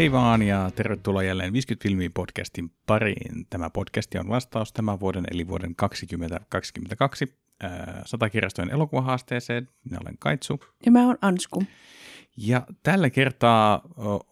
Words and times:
Hei 0.00 0.12
vaan 0.12 0.42
ja 0.42 0.70
tervetuloa 0.74 1.22
jälleen 1.22 1.52
50 1.52 1.82
filmiä 1.82 2.10
podcastin 2.14 2.70
pariin. 2.86 3.46
Tämä 3.50 3.70
podcasti 3.70 4.18
on 4.18 4.28
vastaus 4.28 4.72
tämän 4.72 5.00
vuoden 5.00 5.24
eli 5.30 5.48
vuoden 5.48 5.76
2022 5.76 7.36
äh, 7.64 7.70
satakirjastojen 8.04 8.70
elokuvahaasteeseen. 8.70 9.68
Minä 9.84 9.98
olen 10.02 10.18
Kaitsu. 10.18 10.60
Ja 10.86 10.92
mä 10.92 11.06
oon 11.06 11.18
Ansku. 11.20 11.62
Ja 12.36 12.66
tällä 12.82 13.10
kertaa 13.10 13.82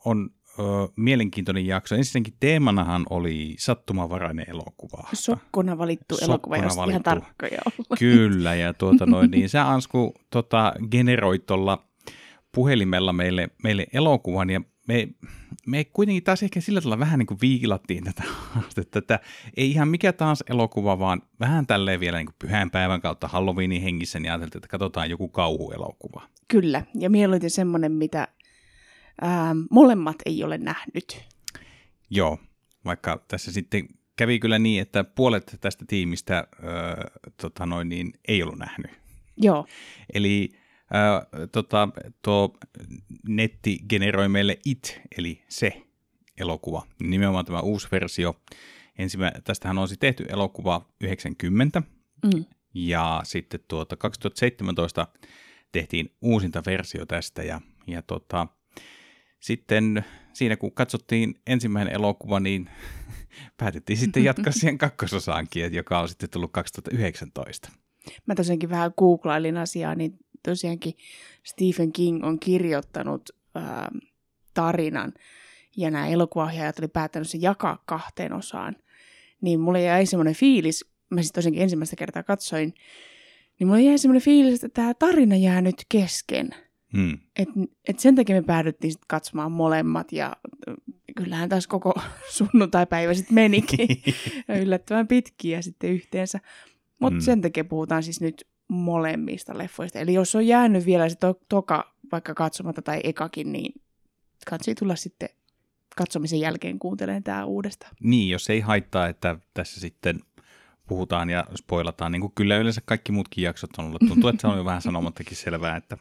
on 0.05 0.31
ö, 0.59 0.63
mielenkiintoinen 0.97 1.67
jakso. 1.67 1.95
Ensinnäkin 1.95 2.35
teemanahan 2.41 3.07
oli 3.11 3.55
sattumavarainen 3.59 4.51
elokuva. 4.51 5.09
Sokkona 5.13 5.79
valittu 5.79 6.15
Sokkona 6.15 6.33
elokuva, 6.33 6.57
jos 6.57 6.77
valittu. 6.77 6.91
ihan 6.91 7.03
tarkkoja 7.03 7.59
olla. 7.67 7.97
Kyllä, 7.99 8.55
ja 8.55 8.75
tuota 8.75 9.07
noin, 9.17 9.31
niin 9.31 9.49
sä 9.49 9.69
Ansku 9.69 10.15
tota, 10.31 10.73
generoit 10.91 11.47
tuolla 11.47 11.89
puhelimella 12.55 13.13
meille, 13.13 13.49
meille 13.63 13.87
elokuvan, 13.93 14.51
ja 14.51 14.61
me, 14.89 15.09
me 15.67 15.85
kuitenkin 15.85 16.25
taas 16.25 16.43
ehkä 16.43 16.61
sillä 16.61 16.81
tavalla 16.81 16.99
vähän 16.99 17.19
niin 17.19 17.27
kuin 17.27 17.39
viilattiin 17.41 18.05
tätä 18.05 18.23
haastetta, 18.27 18.99
että 18.99 19.21
ei 19.57 19.71
ihan 19.71 19.89
mikä 19.89 20.13
taas 20.13 20.45
elokuva, 20.51 20.99
vaan 20.99 21.23
vähän 21.41 21.67
tälleen 21.67 22.01
vielä 22.01 22.19
niin 22.19 22.27
kuin 22.27 22.37
pyhän 22.39 22.71
päivän 22.71 23.01
kautta 23.01 23.29
Halloweenin 23.29 23.83
hengissä, 23.83 24.21
niin 24.21 24.33
ajateltiin, 24.33 24.59
että 24.59 24.69
katsotaan 24.69 25.11
joku 25.11 25.29
kauhuelokuva. 25.29 26.23
Kyllä, 26.49 26.83
ja 26.95 27.11
mieluiten 27.11 27.51
semmoinen, 27.51 27.93
mitä 27.93 28.29
ää, 29.21 29.57
molemmat 29.71 30.17
ei 30.27 30.45
ole 30.45 30.59
nähnyt. 30.59 31.25
Joo, 32.11 32.39
vaikka 32.85 33.25
tässä 33.29 33.53
sitten 33.53 33.89
kävi 34.17 34.39
kyllä 34.39 34.59
niin, 34.59 34.83
että 34.83 35.05
puolet 35.05 35.57
tästä 35.61 35.85
tiimistä 35.89 36.47
öö, 36.65 36.71
tota 37.43 37.67
noin, 37.67 37.89
niin, 37.89 38.13
ei 38.29 38.43
ollut 38.43 38.59
nähnyt. 38.59 38.91
Joo, 39.37 39.67
Eli 40.15 40.51
ää, 40.93 41.27
tota, 41.53 41.89
tuo 42.23 42.57
netti 43.29 43.79
generoi 43.89 44.29
meille 44.29 44.59
It, 44.65 45.01
eli 45.19 45.43
se 45.49 45.83
elokuva. 46.41 46.87
Nimenomaan 47.01 47.45
tämä 47.45 47.61
uusi 47.61 47.89
versio. 47.93 48.41
Ensimmä, 48.99 49.33
tästähän 49.45 49.79
on 49.79 49.89
siis 49.89 49.99
tehty 49.99 50.25
elokuva 50.29 50.89
90, 51.01 51.83
mm. 52.25 52.45
ja 52.75 53.21
sitten 53.25 53.61
tuota 53.69 53.97
2017 53.97 55.07
tehtiin 55.73 56.15
uusinta 56.23 56.63
versio 56.67 57.07
tästä, 57.07 57.43
ja, 57.43 57.61
ja 57.87 58.03
tota, 58.03 58.47
sitten 59.41 60.05
siinä 60.33 60.57
kun 60.57 60.73
katsottiin 60.73 61.35
ensimmäinen 61.47 61.95
elokuva, 61.95 62.41
niin 62.41 62.71
päätettiin 63.61 63.97
sitten 63.97 64.25
jatkaa 64.25 64.53
siihen 64.61 64.79
kakkososaankin, 64.79 65.75
joka 65.75 66.01
on 66.01 66.09
sitten 66.09 66.31
tullut 66.31 66.53
2019. 66.53 67.73
mä 68.27 68.35
tosiaankin 68.35 68.71
vähän 68.71 68.93
googlailin 68.99 69.57
asiaa, 69.57 69.95
niin 69.95 70.19
tosiaankin 70.43 70.95
Stephen 71.45 71.93
King 71.93 72.25
on 72.25 72.39
kirjoittanut 72.41 73.31
ää, 73.55 73.91
tarinan, 74.55 75.13
ja 75.77 75.91
nämä 75.91 76.09
elokuvaohjaajat 76.09 76.79
oli 76.79 76.89
päättänyt 76.89 77.29
sen 77.29 77.43
jakaa 77.43 77.83
kahteen 77.87 78.33
osaan. 78.33 78.77
Niin 79.41 79.61
mulle 79.61 79.83
jäi 79.83 80.07
semmoinen 80.07 80.35
fiilis, 80.35 80.85
mä 81.11 81.23
sitten 81.23 81.39
tosiaankin 81.39 81.63
ensimmäistä 81.63 81.97
kertaa 81.97 82.23
katsoin, 82.23 82.75
niin 83.59 83.69
mulle 83.69 83.83
jäi 83.83 83.99
semmoinen 83.99 84.23
fiilis, 84.23 84.65
että 84.65 84.83
tämä 84.83 84.95
tarina 84.95 85.37
jää 85.37 85.61
nyt 85.61 85.85
kesken. 85.89 86.51
Hmm. 86.97 87.19
Et, 87.37 87.49
et 87.89 87.99
sen 87.99 88.15
takia 88.15 88.37
me 88.37 88.43
päädyttiin 88.43 88.93
sit 88.93 89.03
katsomaan 89.09 89.53
molemmat 89.53 90.13
ja 90.13 90.37
ö, 90.69 90.75
kyllähän 91.17 91.49
taas 91.49 91.67
koko 91.67 91.95
sunnuntai-päivä 92.37 93.15
sitten 93.15 93.35
menikin 93.35 93.89
yllättävän 94.63 95.09
pitkiä 95.09 95.63
sitten 95.63 95.91
yhteensä. 95.91 96.41
Mutta 96.99 97.15
Mm. 97.15 97.17
mm. 97.17 97.25
sen 97.25 97.41
takia 97.41 97.65
puhutaan 97.65 98.03
siis 98.03 98.21
nyt 98.21 98.48
molemmista 98.69 99.59
leffoista. 99.59 99.99
Eli 99.99 100.15
jos 100.15 100.35
on 100.35 100.47
jäänyt 100.47 100.87
vielä 100.87 101.09
se 101.09 101.15
to- 101.17 101.41
toka 101.49 101.95
vaikka 102.13 102.35
katsomatta 102.35 102.83
tai 102.83 103.01
ekakin, 103.05 103.53
niin 103.53 103.81
katsoi 104.51 104.75
tulla 104.75 104.97
sitten 104.97 105.29
katsomisen 105.97 106.41
jälkeen 106.41 106.79
kuuntelemaan 106.79 107.23
tämä 107.23 107.45
uudestaan. 107.45 107.95
Niin, 108.03 108.31
jos 108.31 108.51
ei 108.51 108.61
haittaa, 108.61 109.07
että 109.09 109.37
tässä 109.55 109.81
sitten 109.81 110.21
puhutaan 110.89 111.31
ja 111.31 111.45
spoilataan, 111.57 112.13
niin 112.13 112.21
kuin 112.21 112.33
kyllä 112.35 112.57
yleensä 112.57 112.81
kaikki 112.85 113.13
muutkin 113.13 113.45
jaksot 113.45 113.71
on 113.79 113.85
ollut. 113.85 114.03
Tuntuu, 114.09 114.31
että 114.31 114.41
se 114.41 114.47
on 114.47 114.59
jo 114.59 114.65
vähän 114.65 114.83
sanomattakin 114.83 115.37
selvää, 115.37 115.77
että 115.77 115.99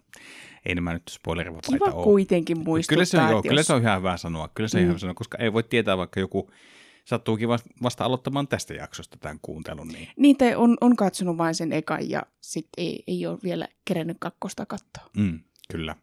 ei 0.65 0.75
nämä 0.75 0.93
nyt 0.93 1.03
spoilerivapaita 1.09 1.71
Kiva 1.71 1.85
ole. 1.85 2.03
kuitenkin 2.03 2.59
muistuttaa, 2.59 2.95
Kyllä 2.95 3.05
se 3.05 3.17
on, 3.21 3.29
joo, 3.29 3.39
että 3.39 3.49
kyllä 3.49 3.59
jos- 3.59 3.67
se 3.67 3.73
on 3.73 3.81
ihan 3.81 3.97
hyvä 3.99 4.17
sanoa, 4.17 4.47
kyllä 4.53 4.67
se 4.67 4.77
on 4.77 4.81
Mm. 4.81 4.83
ihan 4.83 4.89
hyvä 4.89 4.99
sanoa, 4.99 5.13
koska 5.13 5.37
ei 5.37 5.53
voi 5.53 5.63
tietää, 5.63 5.97
vaikka 5.97 6.19
joku 6.19 6.51
sattuukin 7.07 7.49
vasta, 7.83 8.05
aloittamaan 8.05 8.47
tästä 8.47 8.73
jaksosta 8.73 9.17
tämän 9.17 9.39
kuuntelun. 9.41 9.87
Niin. 9.87 10.09
Niin, 10.17 10.37
tai 10.37 10.55
on, 10.55 10.77
on 10.81 10.95
katsonut 10.95 11.37
vain 11.37 11.55
sen 11.55 11.73
ekan 11.73 12.09
ja 12.09 12.23
sitten 12.41 12.85
ei, 12.85 13.03
ei 13.07 13.25
ole 13.25 13.37
vielä 13.43 13.67
kerennyt 13.85 14.17
kakkosta 14.19 14.65
katsoa. 14.65 15.09
Mm, 15.17 15.39
kyllä. 15.71 15.95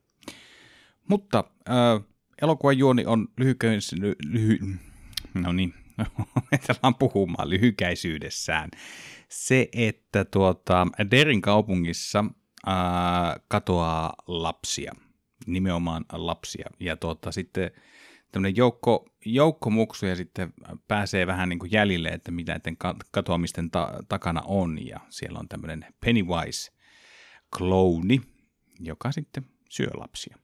Mutta 1.09 1.45
äh, 1.69 2.07
elokuvan 2.43 2.79
juoni 2.79 3.07
on 3.07 3.29
lyhyköis, 3.39 3.93
ly, 3.93 4.15
lyhy, 4.27 4.59
no 5.35 5.53
niin, 5.53 5.75
opetellaan 6.37 6.95
puhumaan 6.95 7.51
lyhykäisyydessään. 7.51 8.71
Se, 9.29 9.69
että 9.73 10.25
tuota, 10.25 10.87
Derin 11.11 11.41
kaupungissa 11.41 12.25
äh, 12.69 12.75
katoaa 13.49 14.15
lapsia, 14.27 14.93
nimenomaan 15.47 16.05
lapsia, 16.13 16.71
ja 16.81 16.97
tuota, 16.97 17.33
sitten 17.33 17.71
tämmöinen 18.35 18.57
joukko, 18.57 19.07
joukko 19.25 19.71
muksuja 19.71 20.17
sitten 20.17 20.53
pääsee 20.89 21.27
vähän 21.27 21.49
niin 21.49 21.59
kuin 21.59 21.73
jäljille, 21.73 22.09
että 22.09 22.31
mitä 22.31 22.53
näiden 22.53 22.77
ka- 22.77 22.97
katoamisten 23.11 23.71
ta- 23.71 23.99
takana 24.09 24.43
on, 24.45 24.87
ja 24.87 25.01
siellä 25.09 25.39
on 25.39 25.49
tämmöinen 25.49 25.87
Pennywise, 26.01 26.73
klouni, 27.59 28.21
joka 28.81 29.13
sitten 29.13 29.47
syö 29.71 29.91
lapsia. 29.95 30.37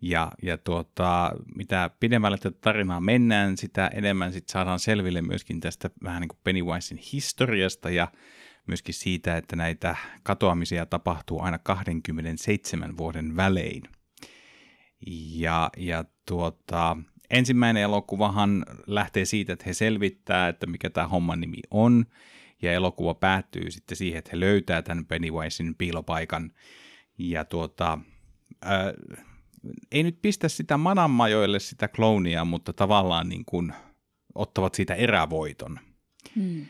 Ja, 0.00 0.32
ja 0.42 0.58
tuota, 0.58 1.32
mitä 1.54 1.90
pidemmälle 2.00 2.38
tätä 2.38 2.58
tarinaa 2.60 3.00
mennään, 3.00 3.56
sitä 3.56 3.88
enemmän 3.94 4.32
sit 4.32 4.48
saadaan 4.48 4.78
selville 4.78 5.22
myöskin 5.22 5.60
tästä 5.60 5.90
vähän 6.02 6.20
niin 6.20 6.28
kuin 6.28 6.40
Pennywisein 6.44 7.00
historiasta 7.12 7.90
ja 7.90 8.08
myöskin 8.66 8.94
siitä, 8.94 9.36
että 9.36 9.56
näitä 9.56 9.96
katoamisia 10.22 10.86
tapahtuu 10.86 11.40
aina 11.40 11.58
27 11.58 12.96
vuoden 12.96 13.36
välein. 13.36 13.82
Ja, 15.06 15.70
ja 15.76 16.04
tuota, 16.26 16.96
ensimmäinen 17.30 17.82
elokuvahan 17.82 18.66
lähtee 18.86 19.24
siitä, 19.24 19.52
että 19.52 19.64
he 19.66 19.72
selvittää, 19.72 20.48
että 20.48 20.66
mikä 20.66 20.90
tämä 20.90 21.08
homman 21.08 21.40
nimi 21.40 21.58
on, 21.70 22.06
ja 22.62 22.72
elokuva 22.72 23.14
päättyy 23.14 23.70
sitten 23.70 23.96
siihen, 23.96 24.18
että 24.18 24.30
he 24.32 24.40
löytää 24.40 24.82
tämän 24.82 25.06
Pennywisein 25.06 25.74
piilopaikan, 25.74 26.52
ja 27.18 27.44
tuota, 27.44 27.98
ää, 28.62 28.94
ei 29.92 30.02
nyt 30.02 30.18
pistä 30.22 30.48
sitä 30.48 30.76
mananmajoille 30.76 31.60
sitä 31.60 31.88
kloonia, 31.88 32.44
mutta 32.44 32.72
tavallaan 32.72 33.28
niin 33.28 33.44
kuin 33.44 33.72
ottavat 34.34 34.74
siitä 34.74 34.94
erävoiton. 34.94 35.80
Hmm. 36.36 36.66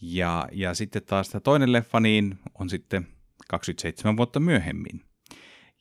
Ja, 0.00 0.48
ja 0.52 0.74
sitten 0.74 1.02
taas 1.02 1.28
tämä 1.28 1.40
toinen 1.40 1.72
leffa 1.72 2.00
niin 2.00 2.38
on 2.54 2.70
sitten 2.70 3.06
27 3.48 4.16
vuotta 4.16 4.40
myöhemmin. 4.40 5.07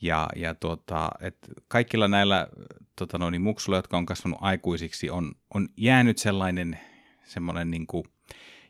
Ja, 0.02 0.28
ja 0.36 0.56
tuota, 0.56 1.10
et 1.22 1.38
kaikilla 1.68 2.08
näillä 2.08 2.48
tota 2.96 3.18
noin, 3.18 3.42
muksuilla, 3.42 3.78
jotka 3.78 3.98
on 3.98 4.06
kasvanut 4.06 4.40
aikuisiksi, 4.42 5.10
on, 5.10 5.32
on 5.54 5.68
jäänyt 5.78 6.18
sellainen 6.18 6.80
semmoinen 7.24 7.72
niin 7.72 7.88
kuin, 7.88 8.04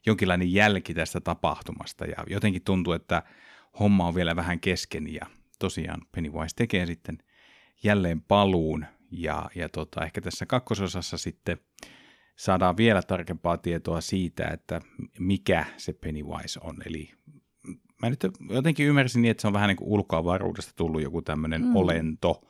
jonkinlainen 0.05 0.53
jälki 0.53 0.93
tästä 0.93 1.21
tapahtumasta. 1.21 2.05
Ja 2.05 2.23
jotenkin 2.27 2.61
tuntuu, 2.61 2.93
että 2.93 3.23
homma 3.79 4.07
on 4.07 4.15
vielä 4.15 4.35
vähän 4.35 4.59
kesken. 4.59 5.13
Ja 5.13 5.25
tosiaan 5.59 6.01
Pennywise 6.11 6.55
tekee 6.55 6.85
sitten 6.85 7.17
jälleen 7.83 8.21
paluun. 8.21 8.85
Ja, 9.11 9.49
ja 9.55 9.69
tota, 9.69 10.05
ehkä 10.05 10.21
tässä 10.21 10.45
kakkososassa 10.45 11.17
sitten 11.17 11.57
saadaan 12.35 12.77
vielä 12.77 13.01
tarkempaa 13.01 13.57
tietoa 13.57 14.01
siitä, 14.01 14.47
että 14.47 14.81
mikä 15.19 15.65
se 15.77 15.93
Pennywise 15.93 16.59
on. 16.63 16.75
Eli 16.85 17.11
mä 18.01 18.09
nyt 18.09 18.19
jotenkin 18.49 18.87
ymmärsin 18.87 19.21
niin, 19.21 19.31
että 19.31 19.41
se 19.41 19.47
on 19.47 19.53
vähän 19.53 19.67
niin 19.67 19.77
kuin 19.77 19.87
ulkoavaruudesta 19.89 20.71
tullut 20.75 21.01
joku 21.01 21.21
tämmöinen 21.21 21.61
mm. 21.61 21.75
Olento, 21.75 22.41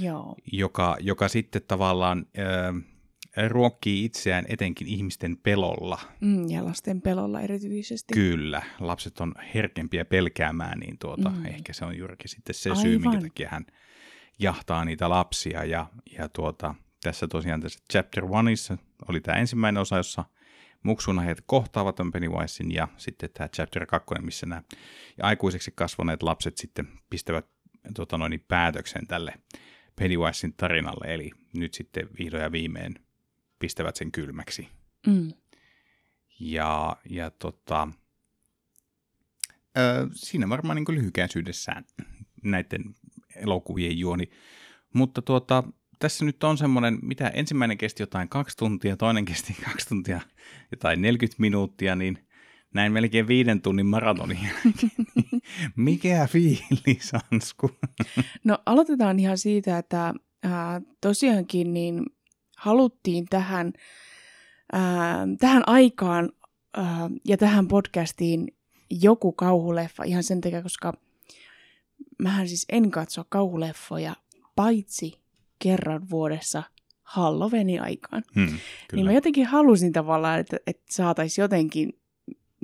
Joo. 0.00 0.36
joka, 0.52 0.96
joka 1.00 1.28
sitten 1.28 1.62
tavallaan 1.68 2.26
äh, 2.38 3.48
ruokkii 3.48 4.04
itseään 4.04 4.44
etenkin 4.48 4.86
ihmisten 4.86 5.36
pelolla. 5.36 5.98
Mm, 6.20 6.48
ja 6.48 6.64
lasten 6.64 7.02
pelolla 7.02 7.40
erityisesti. 7.40 8.14
Kyllä, 8.14 8.62
lapset 8.80 9.20
on 9.20 9.34
herkempiä 9.54 10.04
pelkäämään, 10.04 10.78
niin 10.78 10.98
tuota, 10.98 11.30
mm. 11.30 11.46
Ehkä 11.46 11.72
se 11.72 11.84
on 11.84 11.98
juurikin 11.98 12.28
sitten 12.28 12.54
se 12.54 12.74
syy, 12.74 12.98
minkä 12.98 13.08
Aivan. 13.08 13.22
takia 13.22 13.48
hän 13.48 13.66
jahtaa 14.38 14.84
niitä 14.84 15.08
lapsia. 15.08 15.64
Ja, 15.64 15.86
ja 16.18 16.28
tuota, 16.28 16.74
tässä 17.02 17.28
tosiaan 17.28 17.60
tässä 17.60 17.78
chapter 17.92 18.24
oneissa 18.30 18.78
oli 19.08 19.20
tämä 19.20 19.38
ensimmäinen 19.38 19.80
osa, 19.80 19.96
jossa 19.96 20.24
muksuna 20.82 21.22
heitä 21.22 21.42
kohtaavat 21.46 21.96
tämän 21.96 22.12
Pennywisein 22.12 22.72
ja 22.72 22.88
sitten 22.96 23.30
tämä 23.34 23.48
chapter 23.48 23.86
2, 23.86 24.14
missä 24.20 24.46
nämä 24.46 24.62
aikuiseksi 25.22 25.72
kasvaneet 25.74 26.22
lapset 26.22 26.58
sitten 26.58 26.88
pistävät 27.10 27.46
tota 27.94 28.18
noin, 28.18 28.44
päätöksen 28.48 29.06
tälle 29.06 29.34
Pennywisein 29.96 30.54
tarinalle, 30.56 31.14
eli 31.14 31.30
nyt 31.56 31.74
sitten 31.74 32.08
vihdoin 32.18 32.42
ja 32.42 32.52
viimein 32.52 32.94
pistävät 33.58 33.96
sen 33.96 34.12
kylmäksi. 34.12 34.68
Mm. 35.06 35.32
Ja, 36.40 36.96
ja 37.10 37.30
tota, 37.30 37.88
ö, 39.78 40.08
siinä 40.14 40.48
varmaan 40.48 40.76
niin 40.76 40.96
lyhykäisyydessään 40.96 41.84
näiden 42.42 42.94
elokuvien 43.36 43.98
juoni. 43.98 44.30
Mutta 44.92 45.22
tuota, 45.22 45.64
tässä 46.02 46.24
nyt 46.24 46.44
on 46.44 46.58
semmoinen, 46.58 46.98
mitä 47.02 47.28
ensimmäinen 47.28 47.78
kesti 47.78 48.02
jotain 48.02 48.28
kaksi 48.28 48.56
tuntia, 48.56 48.96
toinen 48.96 49.24
kesti 49.24 49.56
kaksi 49.64 49.88
tuntia 49.88 50.20
jotain 50.70 51.02
40 51.02 51.36
minuuttia, 51.40 51.96
niin 51.96 52.18
näin 52.74 52.92
melkein 52.92 53.28
viiden 53.28 53.62
tunnin 53.62 53.86
maratonin 53.86 54.38
Mikä 55.76 56.28
fiilis, 56.30 57.12
Ansku? 57.32 57.70
No 58.44 58.58
aloitetaan 58.66 59.18
ihan 59.18 59.38
siitä, 59.38 59.78
että 59.78 60.14
ää, 60.42 60.80
tosiaankin 61.00 61.74
niin 61.74 62.02
haluttiin 62.56 63.26
tähän, 63.30 63.72
ää, 64.72 65.26
tähän 65.40 65.62
aikaan 65.66 66.32
ää, 66.76 67.10
ja 67.24 67.36
tähän 67.36 67.68
podcastiin 67.68 68.56
joku 68.90 69.32
kauhuleffa 69.32 70.04
ihan 70.04 70.22
sen 70.22 70.40
takia, 70.40 70.62
koska 70.62 70.92
mähän 72.18 72.48
siis 72.48 72.66
en 72.68 72.90
katso 72.90 73.24
kauhuleffoja 73.28 74.16
paitsi 74.56 75.21
kerran 75.62 76.10
vuodessa 76.10 76.62
Halloweenin 77.02 77.82
aikaan. 77.82 78.22
Hmm, 78.34 78.58
Niin 78.92 79.06
mä 79.06 79.12
jotenkin 79.12 79.46
halusin 79.46 79.92
tavallaan, 79.92 80.40
että, 80.40 80.56
että 80.66 80.82
saataisiin 80.90 81.42
jotenkin 81.42 81.98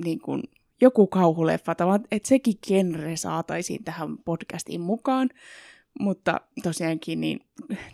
niin 0.05 0.19
kuin, 0.19 0.43
joku 0.81 1.07
kauhuleffa, 1.07 1.75
tavallaan, 1.75 2.07
että 2.11 2.29
sekin 2.29 2.53
genre 2.67 3.15
saataisiin 3.17 3.83
tähän 3.83 4.17
podcastiin 4.17 4.81
mukaan. 4.81 5.29
Mutta 5.99 6.41
tosiaankin 6.63 7.21
niin 7.21 7.39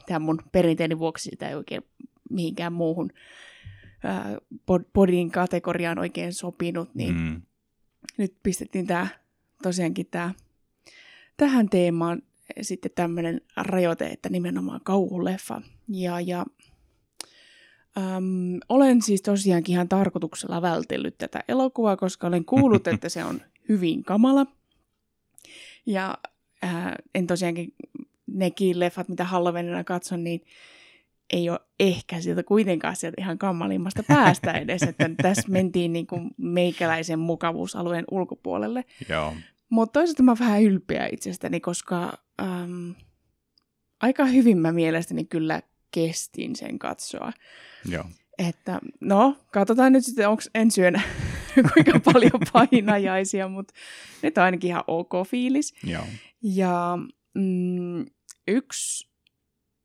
tämän 0.06 0.22
mun 0.22 0.40
perinteeni 0.52 1.00
vuoksi 1.00 1.30
sitä 1.30 1.50
ei 1.50 1.56
oikein 1.56 1.81
mihinkään 2.30 2.74
muuhun 2.74 3.10
ää, 4.04 4.38
podin 4.94 5.31
kategoriaan 5.31 6.00
oikein 6.00 6.34
sopinut, 6.34 6.96
niin 6.96 7.16
Mm. 7.16 7.42
nyt 8.18 8.36
pistettiin 8.44 8.88
tämä 8.88 9.07
tosiaankin 9.63 10.07
tämä 10.12 10.31
tähän 11.38 11.69
teemaan 11.69 12.22
sitten 12.62 12.92
tämmöinen 12.95 13.42
rajoite, 13.57 14.06
että 14.07 14.30
nimenomaan 14.30 14.81
kauhuleffa. 14.83 15.62
Ja, 15.88 16.19
ja 16.19 16.45
äm, 17.97 18.59
olen 18.69 19.01
siis 19.01 19.21
tosiaankin 19.21 19.74
ihan 19.74 19.89
tarkoituksella 19.89 20.62
vältellyt 20.62 21.18
tätä 21.18 21.44
elokuvaa, 21.47 21.97
koska 21.97 22.27
olen 22.27 22.45
kuullut, 22.45 22.88
että 22.94 23.09
se 23.09 23.24
on 23.24 23.42
hyvin 23.69 24.03
kamala. 24.03 24.45
Ja 25.86 26.18
ää, 26.62 26.95
en 27.15 27.27
tosiaankin 27.27 27.74
nekin 28.27 28.80
leffat, 28.80 29.09
mitä 29.09 29.24
Halloweenina 29.24 29.83
katson, 29.83 30.24
niin 30.24 30.42
ei 31.30 31.50
ole 31.50 31.59
ehkä 31.80 32.21
sieltä 32.21 32.44
kuitenkaan 32.44 32.95
sieltä 32.95 33.21
ihan 33.21 33.38
kammalimmasta 33.38 34.03
päästä 34.03 34.51
edes, 34.51 34.83
että 34.83 35.09
tässä 35.21 35.51
mentiin 35.51 35.94
niin 35.94 36.07
kuin 36.07 36.31
meikäläisen 36.38 37.19
mukavuusalueen 37.19 38.06
ulkopuolelle. 38.12 38.86
Joo. 39.09 39.33
Mutta 39.69 40.00
toisaalta 40.00 40.23
mä 40.23 40.35
vähän 40.39 40.63
ylpeä 40.63 41.09
itsestäni, 41.12 41.59
koska 41.59 42.17
äm, 42.41 42.95
aika 44.01 44.25
hyvin 44.25 44.57
mä 44.57 44.71
mielestäni 44.71 45.25
kyllä 45.25 45.62
kestin 45.91 46.56
sen 46.56 46.79
katsoa. 46.79 47.33
Joo. 47.89 48.06
Että 48.38 48.79
no, 49.01 49.38
katsotaan 49.51 49.91
nyt 49.91 50.06
sitten, 50.06 50.29
onko 50.29 50.44
ensi 50.56 50.81
yönä 50.81 51.01
kuinka 51.73 52.00
paljon 52.13 52.41
painajaisia, 52.53 53.47
mutta 53.47 53.73
nyt 54.23 54.38
on 54.38 54.44
ainakin 54.44 54.67
ihan 54.67 54.83
ok 54.88 55.12
fiilis. 55.27 55.73
Joo. 55.83 56.03
Ja 56.44 56.97
mm, 57.33 58.06
yksi 58.47 59.09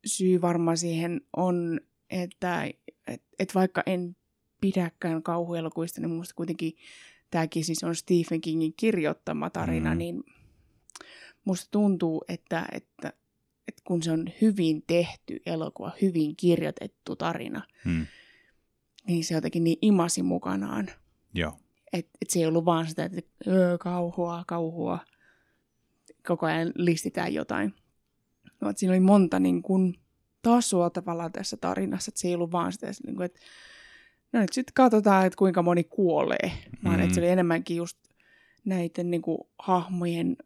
syy 0.07 0.41
varmaan 0.41 0.77
siihen 0.77 1.21
on, 1.37 1.81
että 2.11 2.65
et, 3.07 3.23
et 3.39 3.55
vaikka 3.55 3.83
en 3.87 4.17
pidäkään 4.61 5.23
kauhuelokuista, 5.23 6.01
niin 6.01 6.11
minusta 6.11 6.35
kuitenkin 6.35 6.73
tämäkin 7.31 7.65
siis 7.65 7.85
on 7.85 7.95
Stephen 7.97 8.41
Kingin 8.41 8.75
kirjoittama 8.77 9.51
tarina, 9.51 9.91
Mm. 9.91 9.95
mm. 9.95 9.99
niin 9.99 10.25
musta 11.45 11.69
tuntuu, 11.71 12.25
että, 12.29 12.67
että, 12.73 13.13
että 13.69 13.83
kun 13.85 14.03
se 14.03 14.13
on 14.13 14.25
hyvin 14.41 14.83
tehty 14.87 15.41
elokuva, 15.47 15.93
hyvin 16.03 16.37
kirjoitettu 16.37 17.17
tarina, 17.17 17.63
Hmm. 17.85 18.07
niin 19.07 19.25
se 19.25 19.35
jotenkin 19.35 19.65
niin 19.65 19.79
imasi 19.83 20.23
mukanaan. 20.23 20.91
Joo. 21.35 21.53
Että 21.93 22.11
et 22.23 22.31
se 22.31 22.39
ei 22.39 22.47
ollut 22.47 22.65
vaan 22.65 22.87
sitä, 22.89 23.05
että 23.05 23.23
öö, 23.47 23.79
kauhua, 23.79 24.45
kauhua, 24.47 24.99
koko 26.27 26.47
ajan 26.47 26.73
listitään 26.75 27.35
jotain. 27.35 27.75
Vaan 28.61 28.77
siinä 28.77 28.93
oli 28.93 29.01
monta 29.01 29.41
niin 29.41 29.63
kun, 29.63 29.95
tasoa 30.43 30.91
tavallaan 30.91 31.33
tässä 31.33 31.57
tarinassa, 31.57 32.11
että 32.11 32.21
se 32.21 32.29
ei 32.29 32.35
ollut 32.35 32.53
vaan 32.53 32.73
sitä, 32.73 32.87
niin 33.07 33.17
kun, 33.17 33.25
että 33.25 33.41
no 34.33 34.41
nyt 34.41 34.53
sitten 34.53 34.75
katsotaan, 34.75 35.27
että 35.27 35.37
kuinka 35.37 35.63
moni 35.63 35.85
kuolee, 35.85 36.53
vaan 36.85 36.97
Mm. 36.97 37.03
että 37.03 37.15
se 37.15 37.21
oli 37.21 37.29
enemmänkin 37.29 37.77
just 37.77 37.99
näiden 38.65 39.11
niin 39.11 39.23
kun, 39.23 39.49
hahmojen 39.59 40.37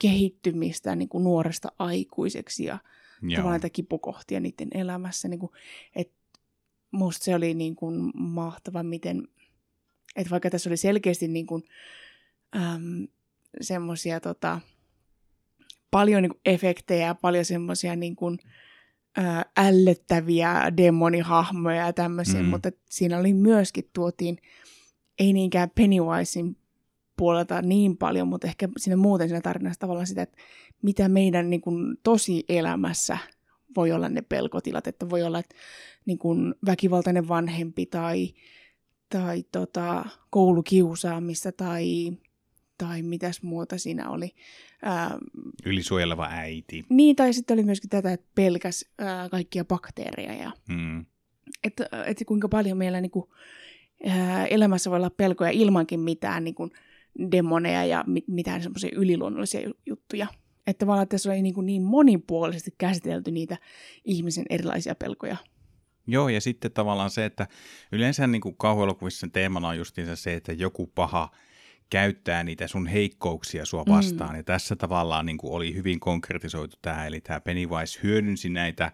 kehittymistä 0.00 0.96
niin 0.96 1.08
kun, 1.08 1.24
nuoresta 1.24 1.72
aikuiseksi 1.78 2.64
ja 2.64 2.78
Joo. 3.22 3.30
tavallaan 3.30 3.52
näitä 3.52 3.70
kipukohtia 3.70 4.40
niiden 4.40 4.68
elämässä. 4.74 5.28
Niin 5.28 5.40
kuin, 5.40 5.52
et 5.96 6.12
musta 6.90 7.24
se 7.24 7.34
oli 7.34 7.54
niin 7.54 7.76
kuin 7.76 8.10
mahtava, 8.14 8.82
miten, 8.82 9.28
että 10.16 10.30
vaikka 10.30 10.50
tässä 10.50 10.70
oli 10.70 10.76
selkeästi 10.76 11.28
niin 11.28 11.46
kuin, 11.46 11.62
äm, 12.56 13.06
semmoisia 13.60 14.20
tota, 14.20 14.60
paljon 15.90 16.22
niin 16.22 16.30
kuin 16.30 16.40
efektejä 16.44 17.06
ja 17.06 17.14
paljon 17.14 17.44
semmoisia 17.44 17.96
niin 17.96 18.16
kuin, 18.16 18.38
ää, 19.16 19.44
ällöttäviä 19.56 20.72
demonihahmoja 20.76 21.86
ja 21.86 21.92
tämmöisiä, 21.92 22.42
Mm. 22.42 22.48
mutta 22.48 22.70
siinä 22.90 23.18
oli 23.18 23.34
myöskin 23.34 23.90
tuotiin, 23.92 24.38
ei 25.18 25.32
niinkään 25.32 25.70
Pennywisein 25.74 26.56
puolelta 27.16 27.62
niin 27.62 27.96
paljon, 27.96 28.28
mutta 28.28 28.46
ehkä 28.46 28.68
siinä 28.76 28.96
muuten 28.96 29.28
siinä 29.28 29.40
tarinassa 29.40 29.80
tavallaan 29.80 30.06
sitä, 30.06 30.22
että 30.22 30.36
mitä 30.82 31.08
meidän 31.08 31.50
niin 31.50 31.60
kuin, 31.60 31.96
tosi 32.02 32.44
elämässä 32.48 33.18
voi 33.76 33.92
olla 33.92 34.08
ne 34.08 34.22
pelkotilat, 34.22 34.86
että 34.86 35.10
voi 35.10 35.22
olla 35.22 35.38
että, 35.38 35.54
niin 36.06 36.18
kuin, 36.18 36.54
väkivaltainen 36.66 37.28
vanhempi 37.28 37.86
tai, 37.86 38.34
tai 39.08 39.44
tota, 39.52 40.04
koulukiusaamista 40.30 41.52
tai, 41.52 42.12
tai 42.80 43.02
mitäs 43.02 43.42
muuta 43.42 43.78
siinä 43.78 44.10
oli. 44.10 44.30
Ää, 44.82 45.18
Ylisuojeleva 45.66 46.26
äiti. 46.30 46.84
niin, 46.88 47.16
tai 47.16 47.32
sitten 47.32 47.54
oli 47.54 47.62
myöskin 47.64 47.90
tätä, 47.90 48.12
että 48.12 48.26
pelkäs 48.34 48.84
ää, 48.98 49.28
kaikkia 49.28 49.64
bakteereja 49.64 50.34
ja 50.34 50.52
Hmm. 50.68 51.04
että, 51.64 51.88
että 52.06 52.24
kuinka 52.24 52.48
paljon 52.48 52.78
meillä 52.78 53.00
niin 53.00 53.10
kuin, 53.10 53.30
ää, 54.06 54.46
elämässä 54.46 54.90
voi 54.90 54.96
olla 54.96 55.10
pelkoja 55.10 55.50
ilmankin 55.50 56.00
mitään 56.00 56.44
niin 56.44 56.54
kuin, 56.54 56.70
demoneja 57.32 57.84
ja 57.84 58.04
mi- 58.06 58.24
mitään 58.26 58.62
semmoisia 58.62 58.90
yliluonnollisia 58.92 59.60
ju- 59.60 59.78
juttuja. 59.86 60.26
Että 60.66 60.78
tavallaan 60.86 61.08
tässä 61.08 61.30
oli 61.30 61.42
niin, 61.42 61.54
kuin 61.54 61.66
niin 61.66 61.82
monipuolisesti 61.82 62.74
käsitelty 62.78 63.30
niitä 63.30 63.56
ihmisen 64.04 64.44
erilaisia 64.50 64.94
pelkoja. 64.94 65.36
Joo, 66.06 66.28
ja 66.28 66.40
sitten 66.40 66.72
tavallaan 66.72 67.10
se, 67.10 67.24
että 67.24 67.46
yleensä 67.92 68.26
niin 68.26 68.40
kuin 68.40 68.56
kauhuelokuvissa 68.56 69.20
sen 69.20 69.30
teemana 69.30 69.68
on 69.68 69.78
justiinsa 69.78 70.16
se, 70.16 70.34
että 70.34 70.52
joku 70.52 70.86
paha 70.86 71.30
käyttää 71.90 72.44
niitä 72.44 72.68
sun 72.68 72.86
heikkouksia 72.86 73.64
sua 73.64 73.84
vastaan. 73.88 74.30
Mm. 74.30 74.36
Ja 74.36 74.42
tässä 74.42 74.76
tavallaan 74.76 75.26
niin 75.26 75.38
kuin 75.38 75.52
oli 75.52 75.74
hyvin 75.74 76.00
konkretisoitu 76.00 76.76
tämä, 76.82 77.06
eli 77.06 77.20
tämä 77.20 77.40
Pennywise 77.40 78.00
hyödynsi 78.02 78.48
näitä 78.48 78.92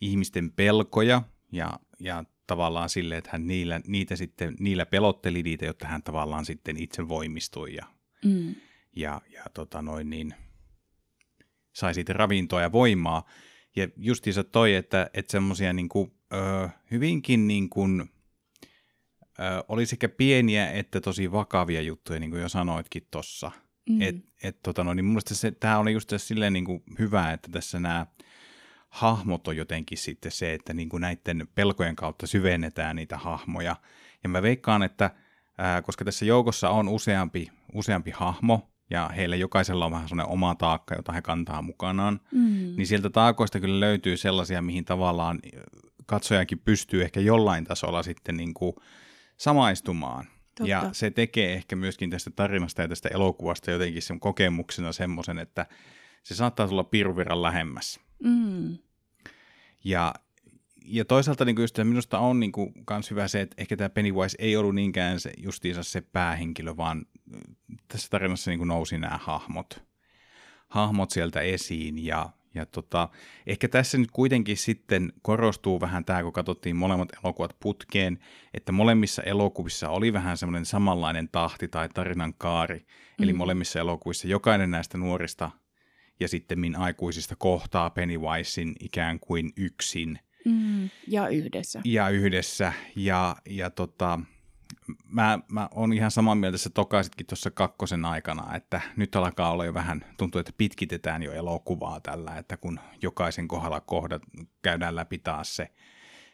ihmisten 0.00 0.52
pelkoja 0.52 1.22
ja, 1.52 1.80
ja 2.00 2.24
tavallaan 2.46 2.88
sille, 2.88 3.16
että 3.16 3.30
hän 3.32 3.46
niillä, 3.46 3.80
niitä 3.86 4.16
sitten, 4.16 4.56
niillä 4.60 4.86
pelotteli 4.86 5.42
niitä, 5.42 5.64
jotta 5.64 5.88
hän 5.88 6.02
tavallaan 6.02 6.44
sitten 6.44 6.82
itse 6.82 7.08
voimistui 7.08 7.74
ja, 7.74 7.86
Mm. 8.24 8.54
ja, 8.96 9.20
ja 9.32 9.42
tota 9.54 9.82
noin 9.82 10.10
niin, 10.10 10.34
sai 11.72 11.94
siitä 11.94 12.12
ravintoa 12.12 12.62
ja 12.62 12.72
voimaa. 12.72 13.26
Ja 13.76 13.88
justiinsa 13.96 14.44
toi, 14.44 14.74
että, 14.74 15.10
että 15.14 15.32
semmoisia 15.32 15.72
niin 15.72 15.88
kuin, 15.88 16.12
ö, 16.32 16.68
hyvinkin 16.90 17.48
niin 17.48 17.68
kuin, 17.70 18.10
oli 19.68 19.86
sekä 19.86 20.08
pieniä 20.08 20.70
että 20.70 21.00
tosi 21.00 21.32
vakavia 21.32 21.80
juttuja, 21.80 22.20
niin 22.20 22.30
kuin 22.30 22.42
jo 22.42 22.48
sanoitkin 22.48 23.06
tossa. 23.10 23.50
Mm. 23.88 24.02
Et, 24.02 24.16
et, 24.42 24.62
tota 24.62 24.84
no, 24.84 24.94
niin 24.94 25.04
mun 25.04 25.12
mielestä 25.12 25.34
se, 25.34 25.50
tämä 25.50 25.78
oli 25.78 25.92
just 25.92 26.12
silleen 26.16 26.52
niin 26.52 26.64
kuin 26.64 26.82
hyvä, 26.98 27.32
että 27.32 27.48
tässä 27.52 27.80
nämä 27.80 28.06
hahmot 28.88 29.48
on 29.48 29.56
jotenkin 29.56 29.98
sitten 29.98 30.32
se, 30.32 30.54
että 30.54 30.74
niin 30.74 30.88
kuin 30.88 31.00
näiden 31.00 31.48
pelkojen 31.54 31.96
kautta 31.96 32.26
syvennetään 32.26 32.96
niitä 32.96 33.18
hahmoja. 33.18 33.76
Ja 34.22 34.28
mä 34.28 34.42
veikkaan, 34.42 34.82
että 34.82 35.10
ää, 35.58 35.82
koska 35.82 36.04
tässä 36.04 36.24
joukossa 36.24 36.70
on 36.70 36.88
useampi, 36.88 37.48
useampi 37.74 38.10
hahmo, 38.10 38.70
ja 38.90 39.08
heillä 39.16 39.36
jokaisella 39.36 39.86
on 39.86 39.92
vähän 39.92 40.08
sellainen 40.08 40.32
oma 40.32 40.54
taakka, 40.54 40.94
jota 40.94 41.12
he 41.12 41.22
kantaa 41.22 41.62
mukanaan, 41.62 42.20
Mm. 42.32 42.76
niin 42.76 42.86
sieltä 42.86 43.10
taakoista 43.10 43.60
kyllä 43.60 43.80
löytyy 43.80 44.16
sellaisia, 44.16 44.62
mihin 44.62 44.84
tavallaan 44.84 45.40
katsojakin 46.06 46.58
pystyy 46.58 47.02
ehkä 47.02 47.20
jollain 47.20 47.64
tasolla 47.64 48.02
sitten 48.02 48.36
niin 48.36 48.54
kuin 48.54 48.76
samaistumaan. 49.38 50.24
Totta. 50.24 50.70
Ja 50.70 50.90
se 50.92 51.10
tekee 51.10 51.54
ehkä 51.54 51.76
myöskin 51.76 52.10
tästä 52.10 52.30
tarinasta 52.30 52.82
ja 52.82 52.88
tästä 52.88 53.08
elokuvasta 53.08 53.70
jotenkin 53.70 54.02
sen 54.02 54.20
kokemuksena 54.20 54.92
semmoisen, 54.92 55.38
että 55.38 55.66
se 56.22 56.34
saattaa 56.34 56.68
tulla 56.68 56.84
piruviran 56.84 57.42
lähemmäs. 57.42 58.00
Mm. 58.22 58.78
Ja, 59.84 60.14
ja 60.84 61.04
toisaalta 61.04 61.44
niin 61.44 61.60
just, 61.60 61.78
minusta 61.78 62.18
on 62.18 62.40
niin 62.40 62.52
kuin, 62.52 62.72
kans 62.84 63.10
hyvä 63.10 63.28
se, 63.28 63.40
että 63.40 63.54
ehkä 63.58 63.76
tämä 63.76 63.88
Pennywise 63.88 64.36
ei 64.40 64.56
ollut 64.56 64.74
niinkään 64.74 65.20
se, 65.20 65.32
justiinsa 65.36 65.82
se 65.82 66.00
päähenkilö, 66.00 66.76
vaan 66.76 67.06
tässä 67.88 68.08
tarinassa 68.10 68.50
niin 68.50 68.58
kuin 68.58 68.68
nousi 68.68 68.98
nämä 68.98 69.18
hahmot, 69.22 69.82
hahmot 70.68 71.10
sieltä 71.10 71.40
esiin 71.40 72.04
ja, 72.04 72.30
ja 72.58 72.66
tota, 72.66 73.08
ehkä 73.46 73.68
tässä 73.68 73.98
nyt 73.98 74.10
kuitenkin 74.10 74.56
sitten 74.56 75.12
korostuu 75.22 75.80
vähän 75.80 76.04
tämä, 76.04 76.22
kun 76.22 76.32
katsottiin 76.32 76.76
molemmat 76.76 77.08
elokuvat 77.24 77.56
putkeen, 77.60 78.18
että 78.54 78.72
molemmissa 78.72 79.22
elokuvissa 79.22 79.88
oli 79.88 80.12
vähän 80.12 80.36
semmoinen 80.36 80.66
samanlainen 80.66 81.28
tahti 81.28 81.68
tai 81.68 81.88
tarinan 81.88 82.34
kaari. 82.38 82.78
Mm. 82.78 83.24
Eli 83.24 83.32
molemmissa 83.32 83.80
elokuvissa 83.80 84.28
jokainen 84.28 84.70
näistä 84.70 84.98
nuorista 84.98 85.50
ja 86.20 86.28
sitten 86.28 86.58
min 86.58 86.76
aikuisista 86.76 87.36
kohtaa 87.38 87.90
Pennywisein 87.90 88.74
ikään 88.80 89.20
kuin 89.20 89.52
yksin. 89.56 90.18
Mm. 90.44 90.90
Ja 91.06 91.28
yhdessä. 91.28 91.80
Ja 91.84 92.08
yhdessä. 92.08 92.72
Ja, 92.96 93.36
ja 93.48 93.70
tota, 93.70 94.20
mä, 95.08 95.38
mä 95.48 95.68
oon 95.74 95.92
ihan 95.92 96.10
samaa 96.10 96.34
mieltä, 96.34 96.58
sä 96.58 96.70
tokaisitkin 96.70 97.26
tuossa 97.26 97.50
kakkosen 97.50 98.04
aikana, 98.04 98.56
että 98.56 98.80
nyt 98.96 99.16
alkaa 99.16 99.50
olla 99.50 99.64
jo 99.64 99.74
vähän, 99.74 100.04
tuntuu, 100.16 100.38
että 100.38 100.52
pitkitetään 100.58 101.22
jo 101.22 101.32
elokuvaa 101.32 102.00
tällä, 102.00 102.36
että 102.36 102.56
kun 102.56 102.80
jokaisen 103.02 103.48
kohdalla 103.48 103.80
kohdat, 103.80 104.22
käydään 104.62 104.96
läpi 104.96 105.18
taas 105.18 105.56
se, 105.56 105.68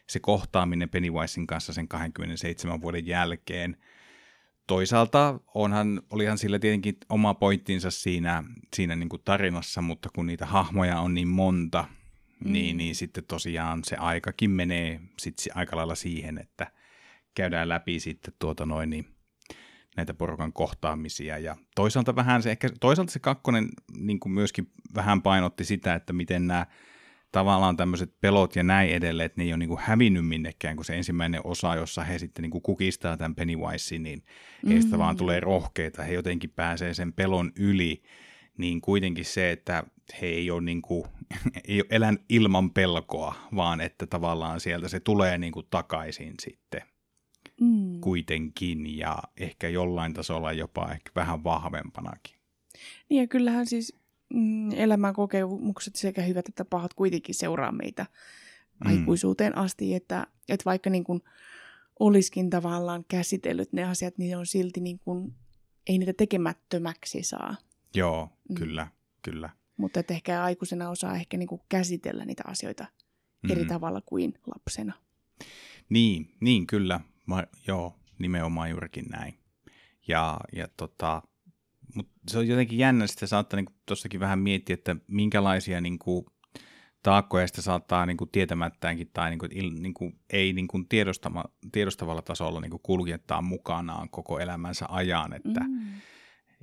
se 0.07 0.19
kohtaaminen 0.19 0.89
Pennywisein 0.89 1.47
kanssa 1.47 1.73
sen 1.73 1.87
27 1.87 2.81
vuoden 2.81 3.07
jälkeen. 3.07 3.77
Toisaalta 4.67 5.39
onhan, 5.53 6.01
olihan 6.09 6.37
sillä 6.37 6.59
tietenkin 6.59 6.97
oma 7.09 7.33
pointtinsa 7.33 7.91
siinä, 7.91 8.43
siinä 8.75 8.95
niin 8.95 9.09
kuin 9.09 9.21
tarinassa, 9.25 9.81
mutta 9.81 10.09
kun 10.15 10.25
niitä 10.25 10.45
hahmoja 10.45 10.99
on 10.99 11.13
niin 11.13 11.27
monta, 11.27 11.85
mm. 12.45 12.51
niin, 12.51 12.77
niin 12.77 12.95
sitten 12.95 13.23
tosiaan 13.27 13.83
se 13.83 13.95
aikakin 13.95 14.51
menee 14.51 14.99
sitten 15.19 15.57
aika 15.57 15.77
lailla 15.77 15.95
siihen, 15.95 16.37
että– 16.37 16.67
käydään 17.35 17.69
läpi 17.69 17.99
sitten 17.99 18.33
tuota 18.39 18.65
noin, 18.65 18.89
niin 18.89 19.05
näitä 19.97 20.13
porukan 20.13 20.53
kohtaamisia. 20.53 21.37
Ja 21.37 21.55
toisaalta 21.75 22.15
vähän 22.15 22.43
se, 22.43 22.51
ehkä, 22.51 22.69
toisaalta 22.79 23.11
se 23.11 23.19
kakkonen 23.19 23.69
niin 23.97 24.19
kuin 24.19 24.33
myöskin 24.33 24.71
vähän 24.95 25.21
painotti 25.21 25.65
sitä, 25.65 25.95
että 25.95 26.13
miten 26.13 26.47
nämä 26.47 26.65
tavallaan 27.31 27.77
tämmöiset 27.77 28.13
pelot 28.21 28.55
ja 28.55 28.63
näin 28.63 28.89
edelleen, 28.89 29.25
että 29.25 29.41
ne 29.41 29.43
ei 29.43 29.51
ole 29.51 29.57
niin 29.57 29.69
kuin 29.69 29.81
hävinnyt 29.83 30.27
minnekään, 30.27 30.75
kun 30.75 30.85
se 30.85 30.95
ensimmäinen 30.95 31.41
osa, 31.43 31.75
jossa 31.75 32.03
he 32.03 32.19
sitten 32.19 32.43
niin 32.43 32.51
kuin 32.51 32.61
kukistaa 32.61 33.17
tämän 33.17 33.35
Pennywisein, 33.35 34.03
niin 34.03 34.19
mm-hmm. 34.19 34.71
heistä 34.71 34.97
vaan 34.97 35.17
tulee 35.17 35.39
rohkeita, 35.39 36.03
he 36.03 36.13
jotenkin 36.13 36.49
pääsee 36.49 36.93
sen 36.93 37.13
pelon 37.13 37.51
yli, 37.55 38.03
niin 38.57 38.81
kuitenkin 38.81 39.25
se, 39.25 39.51
että 39.51 39.83
he 40.21 40.27
ei 40.27 40.51
ole, 40.51 40.61
niin 40.61 40.81
kuin, 40.81 41.05
ei 41.67 41.81
ole 41.81 41.87
elän 41.89 42.17
ilman 42.29 42.71
pelkoa, 42.71 43.35
vaan 43.55 43.81
että 43.81 44.07
tavallaan 44.07 44.59
sieltä 44.59 44.87
se 44.87 44.99
tulee 44.99 45.37
niin 45.37 45.53
kuin 45.53 45.67
takaisin 45.69 46.33
sitten 46.41 46.81
mm. 47.61 48.01
kuitenkin 48.01 48.97
ja 48.97 49.17
ehkä 49.37 49.69
jollain 49.69 50.13
tasolla 50.13 50.53
jopa 50.53 50.91
ehkä 50.91 51.11
vähän 51.15 51.43
vahvempanakin. 51.43 52.35
Niin 53.09 53.21
ja 53.21 53.27
kyllähän 53.27 53.65
siis 53.65 53.99
mm, 54.33 54.71
elämän 54.71 55.13
kokemukset 55.13 55.95
sekä 55.95 56.21
hyvät 56.21 56.49
että 56.49 56.65
pahat 56.65 56.93
kuitenkin 56.93 57.35
seuraa 57.35 57.71
meitä 57.71 58.05
mm. 58.83 58.91
aikuisuuteen 58.91 59.57
asti, 59.57 59.95
että, 59.95 60.27
että 60.49 60.65
vaikka 60.65 60.89
niin 60.89 61.03
kuin 61.03 61.21
olisikin 61.99 62.49
tavallaan 62.49 63.05
käsitellyt 63.07 63.73
ne 63.73 63.83
asiat, 63.83 64.17
niin 64.17 64.37
on 64.37 64.45
silti 64.45 64.79
niin 64.79 64.99
kuin, 64.99 65.33
ei 65.87 65.97
niitä 65.97 66.13
tekemättömäksi 66.13 67.23
saa. 67.23 67.55
Joo, 67.95 68.29
mm. 68.49 68.55
kyllä, 68.55 68.87
kyllä. 69.21 69.49
Mutta 69.77 69.99
että 69.99 70.13
ehkä 70.13 70.43
aikuisena 70.43 70.89
osaa 70.89 71.15
ehkä 71.15 71.37
niin 71.37 71.47
kuin 71.47 71.61
käsitellä 71.69 72.25
niitä 72.25 72.43
asioita 72.47 72.85
mm. 73.43 73.51
eri 73.51 73.65
tavalla 73.65 74.01
kuin 74.01 74.33
lapsena. 74.55 74.93
Niin, 75.89 76.35
niin 76.41 76.67
kyllä. 76.67 76.99
Ma, 77.25 77.43
joo, 77.67 77.99
nimenomaan 78.19 78.69
juurikin 78.69 79.05
näin. 79.05 79.39
Ja, 80.07 80.39
ja 80.53 80.67
tota, 80.77 81.21
mutta 81.95 82.13
se 82.27 82.37
on 82.37 82.47
jotenkin 82.47 82.79
jännä, 82.79 83.05
että 83.05 83.27
saattaa 83.27 83.59
niin 83.59 83.75
tuossakin 83.85 84.19
vähän 84.19 84.39
miettiä, 84.39 84.73
että 84.73 84.95
minkälaisia 85.07 85.81
niin 85.81 85.99
kuin, 85.99 86.25
taakkoja 87.03 87.47
sitä 87.47 87.61
saattaa 87.61 88.05
niin 88.05 88.17
kuin, 88.17 88.29
tietämättäänkin 88.29 89.09
tai 89.13 89.29
niin 89.29 89.39
kuin, 89.39 89.51
il, 89.57 89.71
niin 89.81 89.93
kuin, 89.93 90.19
ei 90.29 90.53
niin 90.53 90.67
kuin, 90.67 90.87
tiedostama, 90.87 91.45
tiedostavalla 91.71 92.21
tasolla 92.21 92.61
niin 92.61 92.71
kuin, 92.71 92.81
kuljettaa 92.83 93.41
mukanaan 93.41 94.09
koko 94.09 94.39
elämänsä 94.39 94.85
ajan, 94.89 95.33
että 95.33 95.59
mm. 95.59 95.87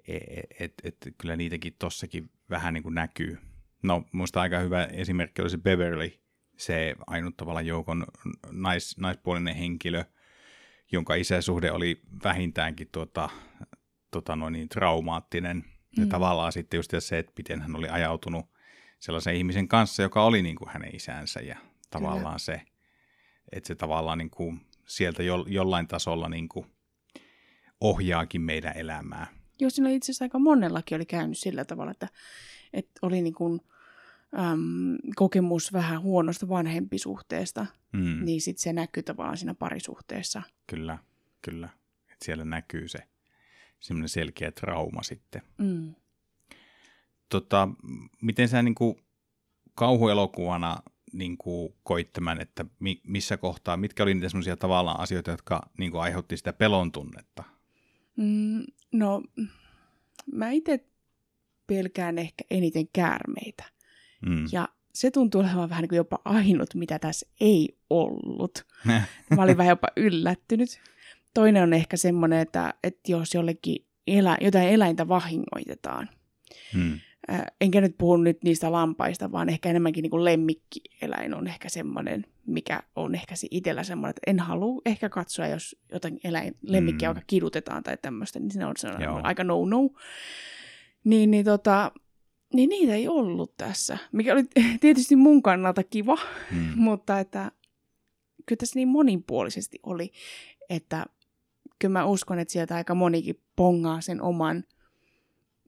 et, 0.09 0.45
et, 0.61 0.75
et, 0.85 1.14
kyllä 1.19 1.37
niitäkin 1.37 1.76
tossakin 1.78 2.31
vähän 2.50 2.75
niin 2.75 2.83
kuin, 2.83 2.95
näkyy. 2.95 3.38
No, 3.83 4.04
minusta 4.12 4.40
aika 4.40 4.59
hyvä 4.59 4.85
esimerkki 4.85 5.42
oli 5.42 5.50
se 5.50 5.59
Beverly, 5.59 6.12
se 6.57 6.95
ainut 7.07 7.37
tavallaan 7.37 7.66
joukon 7.66 8.07
nais, 8.50 8.99
naispuolinen 8.99 9.57
henkilö– 9.57 10.04
jonka 10.92 11.14
isäsuhde 11.14 11.70
oli 11.70 12.00
vähintäänkin 12.25 12.88
tuota, 12.92 13.28
tuota 14.11 14.37
noin 14.37 14.52
niin, 14.52 14.68
traumaattinen. 14.68 15.56
Mm. 15.56 16.02
Ja 16.02 16.06
tavallaan 16.06 16.52
sitten 16.52 16.78
just 16.78 16.92
se, 16.99 17.18
että 17.18 17.32
miten 17.38 17.62
hän 17.62 17.76
oli 17.76 17.88
ajautunut 17.88 18.46
sellaisen 19.00 19.37
ihmisen 19.37 19.68
kanssa, 19.68 20.02
joka 20.02 20.25
oli 20.25 20.42
niin 20.42 20.56
kuin 20.56 20.68
hänen 20.72 20.96
isänsä 20.96 21.40
ja 21.40 21.56
tavallaan 21.90 22.20
Kyllä. 22.20 22.38
se, 22.38 22.62
että 23.52 23.68
se 23.68 23.75
tavallaan 23.75 24.18
niin 24.18 24.30
kuin 24.30 24.61
sieltä 24.87 25.22
jo, 25.22 25.44
jollain 25.49 25.88
tasolla 25.88 26.28
niin 26.28 26.49
kuin 26.49 26.66
ohjaakin 27.80 28.40
meidän 28.40 28.76
elämää. 28.76 29.26
Joo, 29.61 29.70
siinä 29.70 29.90
itse 29.90 30.04
asiassa 30.12 30.25
aika 30.25 30.38
monellakin 30.38 30.96
oli 30.96 31.06
käynyt 31.06 31.38
sillä 31.38 31.64
tavalla, 31.64 31.90
että, 31.90 32.08
että 32.72 32.92
oli 33.02 33.22
niin 33.22 33.34
kuin 33.34 33.61
äm, 34.38 34.96
kokemus 35.16 35.72
vähän 35.72 36.02
huonosta 36.02 36.48
vanhempisuhteesta, 36.48 37.66
mm. 37.92 38.24
niin 38.24 38.40
sitten 38.40 38.62
se 38.62 38.72
näkyy 38.72 39.02
tavallaan 39.02 39.36
siinä 39.36 39.54
parisuhteessa. 39.54 40.42
Kyllä, 40.66 40.98
kyllä. 41.42 41.68
Et 42.12 42.22
siellä 42.22 42.44
näkyy 42.44 42.88
se 42.88 42.98
semmoinen 43.80 44.08
selkeä 44.08 44.52
trauma 44.52 45.02
sitten. 45.02 45.42
Mm. 45.58 45.94
Tota, 47.28 47.68
miten 48.22 48.48
sä 48.48 48.62
niin 48.62 48.74
kuin 48.74 48.96
kauhuelokuvana 49.74 50.82
niin 51.12 51.38
kuin 51.38 51.74
koit 51.82 52.12
tämän, 52.12 52.40
että 52.40 52.64
mi, 52.78 53.00
missä 53.06 53.36
kohtaa, 53.36 53.76
mitkä 53.76 54.02
oli 54.02 54.14
niitä 54.14 54.28
semmoisia 54.28 54.56
tavallaan 54.56 55.00
asioita, 55.00 55.30
jotka 55.30 55.70
niin 55.78 55.90
kuin 55.90 56.02
aiheutti 56.02 56.36
sitä 56.36 56.52
pelon 56.52 56.92
tunnetta? 56.92 57.44
Mm, 58.16 58.62
no, 58.92 59.22
mä 60.32 60.50
itse 60.50 60.84
pelkään 61.66 62.18
ehkä 62.18 62.44
eniten 62.50 62.88
käärmeitä. 62.92 63.64
Mm. 64.26 64.47
Ja 64.52 64.69
se 64.95 65.11
tuntuu 65.11 65.41
olevan 65.41 65.69
vähän 65.69 65.83
niin 65.83 65.88
kuin 65.88 65.97
jopa 65.97 66.19
ainut, 66.25 66.75
mitä 66.75 66.99
tässä 66.99 67.26
ei 67.41 67.76
ollut. 67.91 68.67
Mä 69.37 69.43
olin 69.43 69.57
vähän 69.57 69.73
jopa 69.73 69.88
yllättynyt. 69.97 70.81
Toinen 71.35 71.62
on 71.62 71.73
ehkä 71.73 71.97
semmoinen, 71.97 72.38
että, 72.38 72.75
että 72.85 73.12
jos 73.12 73.35
jollekin 73.35 73.87
elä, 74.07 74.38
jotain 74.41 74.69
eläintä 74.69 75.09
vahingoitetaan, 75.09 76.09
hmm. 76.73 77.00
enkä 77.61 77.81
nyt 77.81 77.95
puhu 77.99 78.17
nyt 78.17 78.45
niistä 78.45 78.73
lampaista, 78.73 79.33
vaan 79.33 79.49
ehkä 79.49 79.69
enemmänkin 79.69 80.02
niin 80.02 80.11
kuin 80.11 80.25
lemmikkieläin 80.25 81.35
on 81.35 81.47
ehkä 81.47 81.69
semmoinen, 81.69 82.26
mikä 82.47 82.83
on 82.97 83.14
ehkä 83.14 83.35
itsellä 83.50 83.83
semmoinen, 83.83 84.11
että 84.11 84.31
en 84.31 84.41
halua 84.41 84.83
ehkä 84.87 85.09
katsoa, 85.09 85.47
jos 85.47 85.76
jotain 85.93 86.21
eläin, 86.25 86.57
lemmikkiä 86.62 87.12
hmm. 87.12 87.23
kidutetaan 87.26 87.83
tai 87.83 87.97
tämmöistä, 88.02 88.41
niin 88.41 88.50
se 88.50 88.67
on 88.67 88.76
sellainen 88.76 89.25
aika 89.25 89.45
no-no. 89.45 89.91
Niin, 91.05 91.31
niin 91.31 91.45
tota, 91.45 91.93
niin 92.52 92.68
niitä 92.68 92.94
ei 92.94 93.09
ollut 93.09 93.56
tässä, 93.56 93.99
mikä 94.12 94.32
oli 94.32 94.44
tietysti 94.80 95.16
mun 95.16 95.42
kannalta 95.42 95.82
kiva, 95.82 96.18
hmm. 96.50 96.73
mutta 96.87 97.21
että 97.21 97.52
kyllä 98.47 98.59
tässä 98.59 98.78
niin 98.78 98.88
monipuolisesti 98.88 99.78
oli, 99.82 100.12
että 100.71 101.06
kyllä 101.78 101.92
mä 101.92 102.04
uskon, 102.04 102.38
että 102.38 102.52
sieltä 102.52 102.75
aika 102.75 102.94
monikin 102.94 103.40
pongaa 103.56 104.00
sen 104.00 104.23
oman 104.23 104.64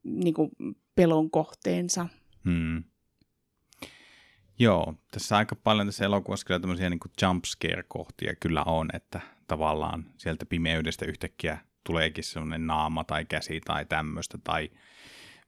niin 0.05 0.35
kuin, 0.35 0.51
pelon 0.95 1.31
kohteensa. 1.31 2.09
Hmm. 2.45 2.85
Joo, 4.59 4.95
tässä 5.11 5.37
aika 5.37 5.57
paljon 5.57 5.87
tässä 5.87 6.05
elokuvassa 6.05 6.47
kyllä 6.47 6.61
tämmöisiä 6.61 6.91
niin 6.91 7.01
jumpscare-kohtia 7.23 8.35
kyllä 8.41 8.63
on, 8.63 8.89
että 8.93 9.21
tavallaan 9.47 10.05
sieltä 10.17 10.47
pimeydestä 10.47 11.05
yhtäkkiä 11.07 11.59
tuleekin 11.85 12.25
semmoinen 12.25 12.67
naama 12.67 13.05
tai 13.05 13.25
käsi 13.25 13.61
tai 13.61 13.85
tämmöistä, 13.85 14.39
tai 14.45 14.71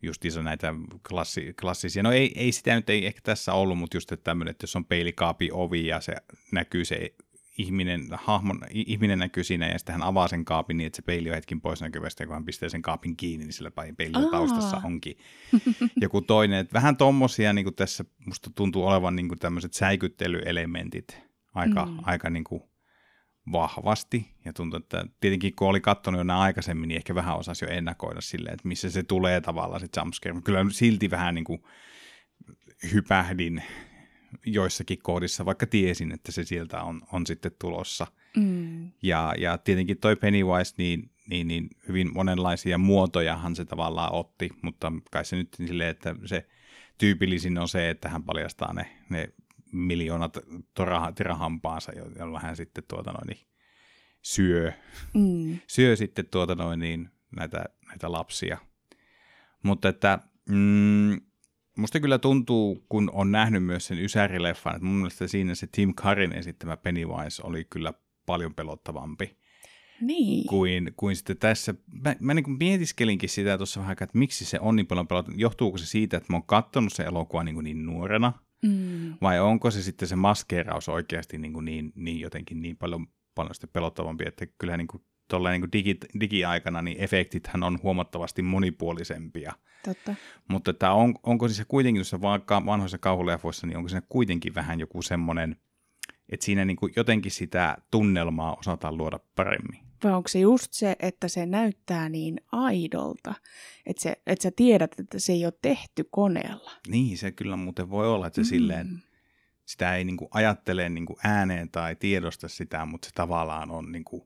justiinsa 0.03 0.43
näitä 0.43 0.75
klassi, 1.09 1.55
klassisia, 1.61 2.03
no 2.03 2.12
ei, 2.12 2.33
ei 2.37 2.53
sitä 2.53 2.75
nyt 2.75 2.91
ei 2.91 3.07
ehkä 3.07 3.21
tässä 3.23 3.53
ollut, 3.53 3.79
mutta 3.79 3.97
just 3.97 4.12
että 4.12 4.25
tämmöinen, 4.25 4.50
että 4.50 4.65
jos 4.65 4.76
on 4.76 4.85
peilikaapi 4.85 5.49
ovi 5.53 5.87
ja 5.87 6.00
se 6.00 6.15
näkyy 6.53 6.85
se 6.85 7.15
ihminen, 7.59 8.09
hahmon, 8.12 8.61
ihminen 8.71 9.19
näkyy 9.19 9.45
siinä 9.45 9.69
ja 9.69 9.79
sitten 9.79 9.93
hän 9.93 10.03
avaa 10.03 10.29
sen 10.29 10.45
kaapin 10.45 10.76
niin, 10.76 10.87
että 10.87 10.97
se 10.97 11.03
peili 11.03 11.29
on 11.29 11.35
hetkin 11.35 11.61
pois 11.61 11.81
näkyvästä 11.81 12.23
ja 12.23 12.26
kun 12.26 12.35
hän 12.35 12.45
pistää 12.45 12.69
sen 12.69 12.83
kaapin 12.83 13.17
kiinni, 13.17 13.45
niin 13.45 13.53
sillä 13.53 13.71
peilin 13.97 14.31
taustassa 14.31 14.81
onkin 14.85 15.19
joku 16.00 16.21
toinen. 16.21 16.59
Että 16.59 16.75
vähän 16.75 16.97
tommosia 16.97 17.53
niin 17.53 17.65
kuin 17.65 17.75
tässä 17.75 18.05
musta 18.26 18.50
tuntuu 18.55 18.87
olevan 18.87 19.17
niin 19.17 19.29
kuin 19.29 19.38
tämmöiset 19.38 19.75
säikyttelyelementit 19.75 21.19
aika, 21.55 21.87
mm. 21.87 21.99
aika 22.03 22.31
niin 22.31 22.45
kuin 22.45 22.62
vahvasti. 23.53 24.35
Ja 24.45 24.53
tuntuu, 24.53 24.76
että 24.76 25.07
tietenkin 25.21 25.55
kun 25.57 25.69
oli 25.69 25.81
katsonut 25.81 26.19
jo 26.19 26.25
nämä 26.25 26.41
aikaisemmin, 26.41 26.88
niin 26.88 26.97
ehkä 26.97 27.15
vähän 27.15 27.37
osasi 27.37 27.65
jo 27.65 27.71
ennakoida 27.71 28.21
silleen, 28.21 28.55
että 28.55 28.69
missä 28.69 28.91
se 28.91 29.03
tulee 29.03 29.41
tavallaan 29.41 29.81
se 29.81 29.88
jumpscare. 29.97 30.41
Kyllä 30.45 30.65
silti 30.71 31.11
vähän 31.11 31.35
niin 31.35 31.45
kuin 31.45 31.62
hypähdin 32.93 33.62
joissakin 34.47 34.99
kohdissa, 35.03 35.45
vaikka 35.45 35.67
tiesin, 35.67 36.12
että 36.12 36.33
se 36.33 36.45
sieltä 36.45 36.83
on, 36.83 37.03
on 37.12 37.26
sitten 37.26 37.53
tulossa. 37.61 38.07
Mm. 38.37 38.91
Ja, 39.03 39.35
ja 39.38 39.59
tietenkin 39.59 39.99
toi 39.99 40.17
Pennywise, 40.17 40.75
niin, 40.79 41.11
niin, 41.31 41.49
niin 41.49 41.71
hyvin 41.88 42.15
monenlaisia 42.15 42.79
muotojahan 42.79 43.57
se 43.57 43.65
tavallaan 43.65 44.12
otti, 44.12 44.50
mutta 44.62 44.93
kai 45.11 45.25
se 45.25 45.37
nyt 45.37 45.57
silleen, 45.67 45.91
että 45.91 46.15
se 46.25 46.47
tyypillisin 46.99 47.59
on 47.59 47.69
se, 47.69 47.91
että 47.91 48.09
hän 48.09 48.23
paljastaa 48.23 48.73
ne, 48.73 48.97
ne 49.09 49.29
miljoonat 49.73 50.38
toraha, 50.75 51.12
tirahampaansa, 51.12 51.92
jolla 52.18 52.40
hän 52.40 52.56
sitten 52.56 52.85
tuota 52.88 53.12
noin, 53.12 53.26
niin 53.26 53.46
syö, 54.23 54.73
Mm. 55.14 55.58
syö 55.76 55.96
sitten 55.96 56.26
tuota 56.30 56.54
noin, 56.54 56.80
niin 56.80 57.11
näitä, 57.37 57.64
näitä 57.88 58.12
lapsia. 58.12 58.58
Mutta 59.62 59.88
että 59.88 60.18
mm, 60.49 61.20
musta 61.76 62.00
kyllä 62.00 62.18
tuntuu, 62.18 62.87
kun 62.88 63.11
on 63.12 63.32
nähnyt 63.32 63.64
myös 63.64 63.87
sen 63.87 63.99
Ysäri-leffan, 63.99 64.75
että 64.75 64.85
mun 64.87 64.96
mielestä 64.96 65.26
siinä 65.26 65.54
se 65.54 65.66
Tim 65.73 65.94
Curryn 65.94 66.32
esittämä 66.32 66.76
Pennywise 66.76 67.42
oli 67.44 67.64
kyllä 67.70 67.92
paljon 68.26 68.54
pelottavampi 68.54 69.37
Niin. 70.00 70.46
kuin, 70.46 70.92
kuin 70.96 71.16
sitten 71.16 71.37
tässä. 71.37 71.75
Mä, 72.04 72.16
mä 72.20 72.35
niin 72.35 72.44
kuin 72.44 72.56
mietiskelinkin 72.61 73.28
sitä 73.28 73.56
tuossa 73.56 73.80
vähän 73.80 73.92
että 73.92 74.18
miksi 74.18 74.44
se 74.44 74.61
on 74.61 74.76
niin 74.76 74.87
paljon 74.87 75.08
pelottavampi. 75.08 75.42
Johtuuko 75.42 75.78
se 75.78 75.87
siitä, 75.87 76.16
että 76.16 76.32
mä 76.32 76.37
oon 76.37 76.46
katsonut 76.46 76.92
se 76.92 77.02
elokuva 77.02 77.44
niin, 77.44 77.64
niin 77.64 77.87
nuorena, 77.87 78.32
Mm. 78.63 79.15
vai 79.23 79.41
onko 79.41 79.71
se 79.71 79.83
sitten 79.83 80.09
se 80.09 80.17
maskeeraus 80.17 80.89
oikeasti 80.89 81.39
niin, 81.39 81.53
kuin 81.53 81.65
niin, 81.65 81.93
niin 81.95 82.21
jotenkin 82.21 82.63
niin 82.63 82.77
paljon, 82.77 83.07
paljon 83.35 83.55
sitten 83.55 83.71
pelottavampi, 83.73 84.25
että 84.27 84.47
kyllähän 84.47 84.79
niin 84.79 84.89
kuin 84.89 85.03
tuolla 85.29 85.51
niin 85.51 85.73
digi, 85.73 85.99
digiaikana 86.21 86.83
niin 86.83 87.01
efektithän 87.01 87.63
on 87.63 87.79
huomattavasti 87.83 88.43
monipuolisempia. 88.43 89.53
Totta. 89.85 90.15
Mutta 90.49 90.71
että 90.71 90.93
on, 90.93 91.15
onko 91.23 91.49
siis 91.49 91.57
se 91.57 91.65
kuitenkin 91.65 92.01
tuossa 92.01 92.21
vaikka 92.21 92.67
vanhoissa 92.67 92.99
kauhuleffoissa, 92.99 93.67
niin 93.67 93.77
onko 93.77 93.89
se 93.89 94.03
kuitenkin 94.09 94.55
vähän 94.55 94.81
joku 94.81 95.03
semmoinen, 95.03 95.57
että 96.29 96.47
siinä 96.47 96.65
niin 96.65 96.77
kuin 96.77 96.93
jotenkin 96.97 97.33
sitä 97.33 97.77
tunnelmaa 97.91 98.57
osataan 98.61 98.97
luoda 98.97 99.21
paremmin. 99.35 99.86
Vai 100.05 100.12
onko 100.12 100.29
se 100.29 100.38
just 100.38 100.73
se, 100.73 100.97
että 101.00 101.29
se 101.29 101.47
näyttää 101.47 102.09
niin 102.09 102.41
aidolta, 102.53 103.35
että, 103.87 104.03
se, 104.03 104.17
että 104.26 104.43
sä 104.43 104.50
tiedät, 104.57 105.00
että 105.00 105.19
se 105.19 105.33
ei 105.33 105.45
ole 105.45 105.53
tehty 105.62 106.09
koneella. 106.11 106.71
Niin, 106.88 107.19
se 107.19 107.33
kyllä 107.33 107.57
muuten 107.57 107.91
voi 107.91 108.09
olla, 108.09 108.26
että 108.26 108.35
se 108.35 108.43
mm. 108.43 108.49
silleen, 108.49 109.03
sitä 109.67 109.97
ei 109.97 110.05
niin 110.05 110.17
kuin 110.17 110.29
ajattele 110.31 110.88
niin 110.88 111.07
kuin 111.07 111.17
ääneen 111.25 111.71
tai 111.71 111.97
tiedosta 111.97 112.49
sitä, 112.49 112.85
mutta 112.85 113.07
se 113.07 113.12
tavallaan 113.15 113.71
on 113.71 113.93
niin 113.93 114.05
kuin 114.05 114.23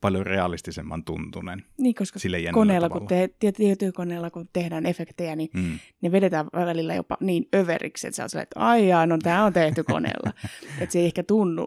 paljon 0.00 0.26
realistisemman 0.26 1.04
tuntunen. 1.04 1.64
Niin, 1.78 1.94
koska 1.94 2.18
Sille 2.18 2.38
koneella, 2.52 2.88
tavalla. 2.88 3.08
kun 3.08 3.30
te, 3.38 3.52
tietokoneella, 3.52 4.30
kun 4.30 4.48
tehdään 4.52 4.86
efektejä, 4.86 5.36
niin 5.36 5.50
Mm. 5.54 5.78
ne 6.00 6.12
vedetään 6.12 6.46
välillä 6.52 6.94
jopa 6.94 7.16
niin 7.20 7.48
överiksi, 7.54 8.06
että 8.06 8.16
sä 8.16 8.22
oot 8.22 8.34
että 8.42 8.60
ai 8.60 8.88
jaa, 8.88 9.06
no 9.06 9.18
tämä 9.22 9.44
on 9.44 9.52
tehty 9.52 9.84
koneella. 9.84 10.32
että 10.80 10.92
se 10.92 10.98
ei 10.98 11.06
ehkä 11.06 11.22
tunnu 11.22 11.66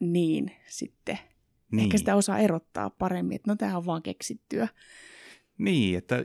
niin 0.00 0.52
sitten. 0.66 1.18
Niin. 1.72 1.84
Ehkä 1.84 1.98
sitä 1.98 2.16
osaa 2.16 2.38
erottaa 2.38 2.90
paremmin, 2.90 3.36
että 3.36 3.50
no 3.50 3.56
tämä 3.56 3.76
on 3.76 3.86
vaan 3.86 4.02
keksittyä. 4.02 4.68
Niin, 5.58 5.98
että 5.98 6.24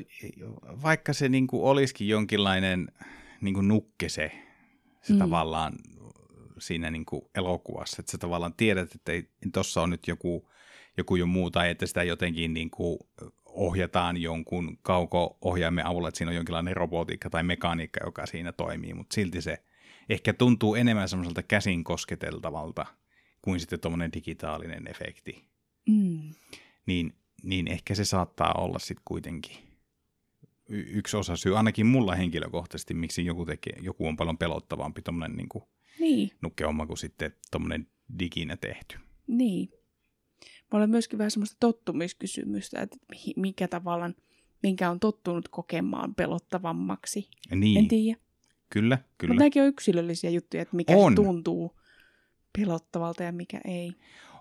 vaikka 0.83 1.13
se 1.13 1.29
niin 1.29 1.47
kuin 1.47 1.63
olisikin 1.63 2.07
jonkinlainen 2.07 2.87
niin 3.41 3.53
kuin 3.53 3.67
nukke 3.67 4.09
se, 4.09 4.31
se 5.01 5.13
Mm. 5.13 5.19
tavallaan 5.19 5.73
siinä 6.59 6.91
niin 6.91 7.05
kuin 7.05 7.21
elokuvassa, 7.35 7.97
että 7.99 8.11
sä 8.11 8.17
tavallaan 8.17 8.53
tiedät, 8.53 8.95
että 8.95 9.11
tuossa 9.53 9.81
on 9.81 9.89
nyt 9.89 10.07
joku, 10.07 10.49
joku 10.97 11.15
jo 11.15 11.25
muu, 11.25 11.51
tai 11.51 11.69
että 11.69 11.85
sitä 11.85 12.03
jotenkin 12.03 12.53
niin 12.53 12.71
kuin 12.71 12.99
ohjataan 13.45 14.17
jonkun 14.17 14.77
kauko-ohjaimen 14.81 15.85
avulla, 15.85 16.07
että 16.07 16.17
siinä 16.17 16.29
on 16.29 16.35
jonkinlainen 16.35 16.77
robotiikka 16.77 17.29
tai 17.29 17.43
mekaniikka, 17.43 17.99
joka 18.05 18.25
siinä 18.25 18.51
toimii, 18.51 18.93
mutta 18.93 19.13
silti 19.13 19.41
se 19.41 19.63
ehkä 20.09 20.33
tuntuu 20.33 20.75
enemmän 20.75 21.09
semmoiselta 21.09 21.43
käsin 21.43 21.83
kosketeltavalta 21.83 22.85
kuin 23.43 23.59
sitten 23.59 23.79
tuommoinen 23.79 24.13
digitaalinen 24.13 24.87
efekti 24.87 25.43
Mm. 25.89 26.33
niin, 26.85 27.13
niin 27.43 27.67
ehkä 27.67 27.95
se 27.95 28.05
saattaa 28.05 28.53
olla 28.57 28.79
sitten 28.79 29.01
kuitenkin 29.05 29.57
y- 30.69 30.85
yksi 30.89 31.17
osa 31.17 31.35
syy, 31.35 31.57
ainakin 31.57 31.85
mulla 31.85 32.15
henkilökohtaisesti, 32.15 32.93
miksi 32.93 33.25
joku, 33.25 33.45
tekee, 33.45 33.73
joku 33.81 34.07
on 34.07 34.15
paljon 34.17 34.37
pelottavampi 34.37 35.01
tuommoinen 35.01 35.37
niin 35.37 35.63
Niin, 35.99 36.31
nukkehomma 36.41 36.85
kuin 36.87 36.97
sitten 36.97 37.33
tuommoinen 37.51 37.87
diginä 38.19 38.57
tehty. 38.57 38.97
niin. 39.27 39.69
Mä 40.71 40.77
olen 40.77 40.89
myöskin 40.89 41.17
vähän 41.19 41.31
semmoista 41.31 41.57
tottumiskysymystä, 41.59 42.81
että 42.81 42.97
mikä 43.35 43.67
tavallaan, 43.67 44.15
minkä 44.63 44.89
on 44.89 44.99
tottunut 44.99 45.47
kokemaan 45.47 46.15
pelottavammaksi. 46.15 47.29
Niin, 47.55 47.77
En 47.77 47.87
tiedä. 47.87 48.19
kyllä, 48.69 48.95
Mutta 48.95 49.13
kyllä. 49.17 49.33
nämäkin 49.35 49.61
on 49.61 49.67
yksilöllisiä 49.67 50.29
juttuja, 50.29 50.61
että 50.63 50.75
mikä 50.75 50.93
On. 50.97 51.15
tuntuu 51.15 51.79
pelottavalta 52.57 53.23
ja 53.23 53.31
mikä 53.31 53.61
ei. 53.65 53.93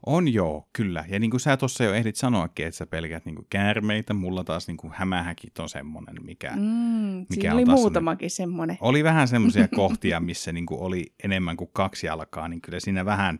On 0.07 0.33
joo, 0.33 0.68
kyllä. 0.72 1.05
Ja 1.09 1.18
niin 1.18 1.31
kuin 1.31 1.40
sä 1.40 1.57
tuossa 1.57 1.85
jo 1.85 1.94
ehdit 1.94 2.16
sanoakin, 2.16 2.66
että 2.66 2.79
sä 2.79 2.87
pelkät 2.87 3.25
niin 3.25 3.35
kuin 3.35 3.46
käärmeitä, 3.51 4.14
mulla 4.14 4.44
taas 4.44 4.66
niin 4.66 4.77
kuin 4.77 4.92
hämähäkit 4.96 5.59
on 5.59 5.68
semmoinen, 5.68 6.16
mikä... 6.25 6.51
Mm, 6.57 7.27
mikä 7.31 7.51
on 7.51 7.57
oli 7.57 7.64
taas 7.64 7.79
muutamakin 7.79 8.31
semmoinen. 8.31 8.79
Oli 8.81 9.05
vähän 9.05 9.29
semmoisia 9.29 9.68
kohtia, 9.77 10.20
missä 10.20 10.53
niin 10.53 10.66
kuin 10.66 10.81
oli 10.81 11.14
enemmän 11.25 11.57
kuin 11.57 11.70
kaksi 11.72 12.07
jalkaa, 12.07 12.48
niin 12.48 12.61
kyllä 12.61 12.81
siinä 12.81 13.05
vähän, 13.05 13.38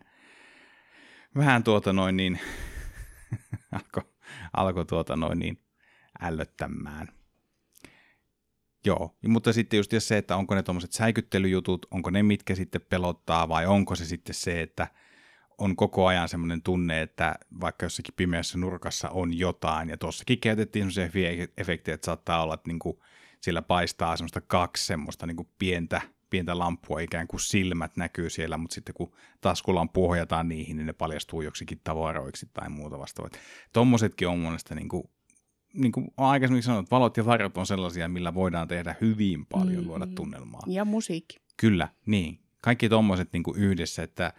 vähän 1.35 1.63
tuota 1.63 1.93
noin 1.93 2.17
niin, 2.17 2.39
alkoi 3.71 4.03
alko 4.53 4.85
tuota 4.85 5.15
noin 5.15 5.39
niin 5.39 5.59
ällöttämään. 6.21 7.07
Joo, 8.85 9.15
mutta 9.27 9.53
sitten 9.53 9.77
just 9.77 9.91
se, 9.99 10.17
että 10.17 10.35
onko 10.35 10.55
ne 10.55 10.63
tuommoiset 10.63 10.91
säikyttelyjutut, 10.91 11.85
onko 11.91 12.09
ne 12.09 12.23
mitkä 12.23 12.55
sitten 12.55 12.81
pelottaa 12.89 13.49
vai 13.49 13.65
onko 13.65 13.95
se 13.95 14.05
sitten 14.05 14.35
se, 14.35 14.61
että 14.61 14.87
on 15.57 15.75
koko 15.75 16.07
ajan 16.07 16.29
semmoinen 16.29 16.61
tunne, 16.61 17.01
että 17.01 17.35
vaikka 17.61 17.85
jossakin 17.85 18.13
pimeässä 18.17 18.57
nurkassa 18.57 19.09
on 19.09 19.37
jotain, 19.37 19.89
ja 19.89 19.97
tuossakin 19.97 20.39
käytettiin 20.39 20.91
semmoisia 20.91 21.47
efektejä, 21.57 21.95
että 21.95 22.05
saattaa 22.05 22.43
olla, 22.43 22.53
että 22.53 22.69
niinku 22.69 23.03
siellä 23.41 23.61
paistaa 23.61 24.17
semmoista 24.17 24.41
kaksi 24.41 24.85
semmoista 24.85 25.25
niinku 25.25 25.49
pientä, 25.59 26.01
pientä 26.29 26.57
lamppua, 26.57 26.99
ikään 26.99 27.27
kuin 27.27 27.39
silmät 27.39 27.97
näkyy 27.97 28.29
siellä, 28.29 28.57
mutta 28.57 28.73
sitten 28.73 28.95
kun 28.95 29.13
taskulampu 29.41 30.05
ohjataan 30.05 30.49
niihin, 30.49 30.77
niin 30.77 30.85
ne 30.85 30.93
paljastuu 30.93 31.41
joksikin 31.41 31.81
tavaroiksi 31.83 32.49
tai 32.53 32.69
muuta 32.69 32.99
vastaavaa. 32.99 33.39
Tommosetkin 33.73 34.27
on 34.27 34.39
mielestä 34.39 34.75
niinku, 34.75 35.11
niin 35.73 35.91
kuin 35.91 36.07
aikaisemmin 36.17 36.63
sanoin, 36.63 36.83
että 36.83 36.95
valot 36.95 37.17
ja 37.17 37.25
varjot 37.25 37.57
on 37.57 37.65
sellaisia, 37.65 38.07
millä 38.07 38.33
voidaan 38.33 38.67
tehdä 38.67 38.95
hyvin 39.01 39.45
paljon, 39.45 39.83
Mm. 39.83 39.87
luoda 39.87 40.07
tunnelmaa. 40.07 40.61
Ja 40.67 40.85
musiikki. 40.85 41.37
Kyllä, 41.57 41.87
niin. 42.05 42.39
Kaikki 42.61 42.89
tommoset 42.89 43.29
niin 43.33 43.43
kuin 43.43 43.59
yhdessä, 43.59 44.03
että 44.03 44.33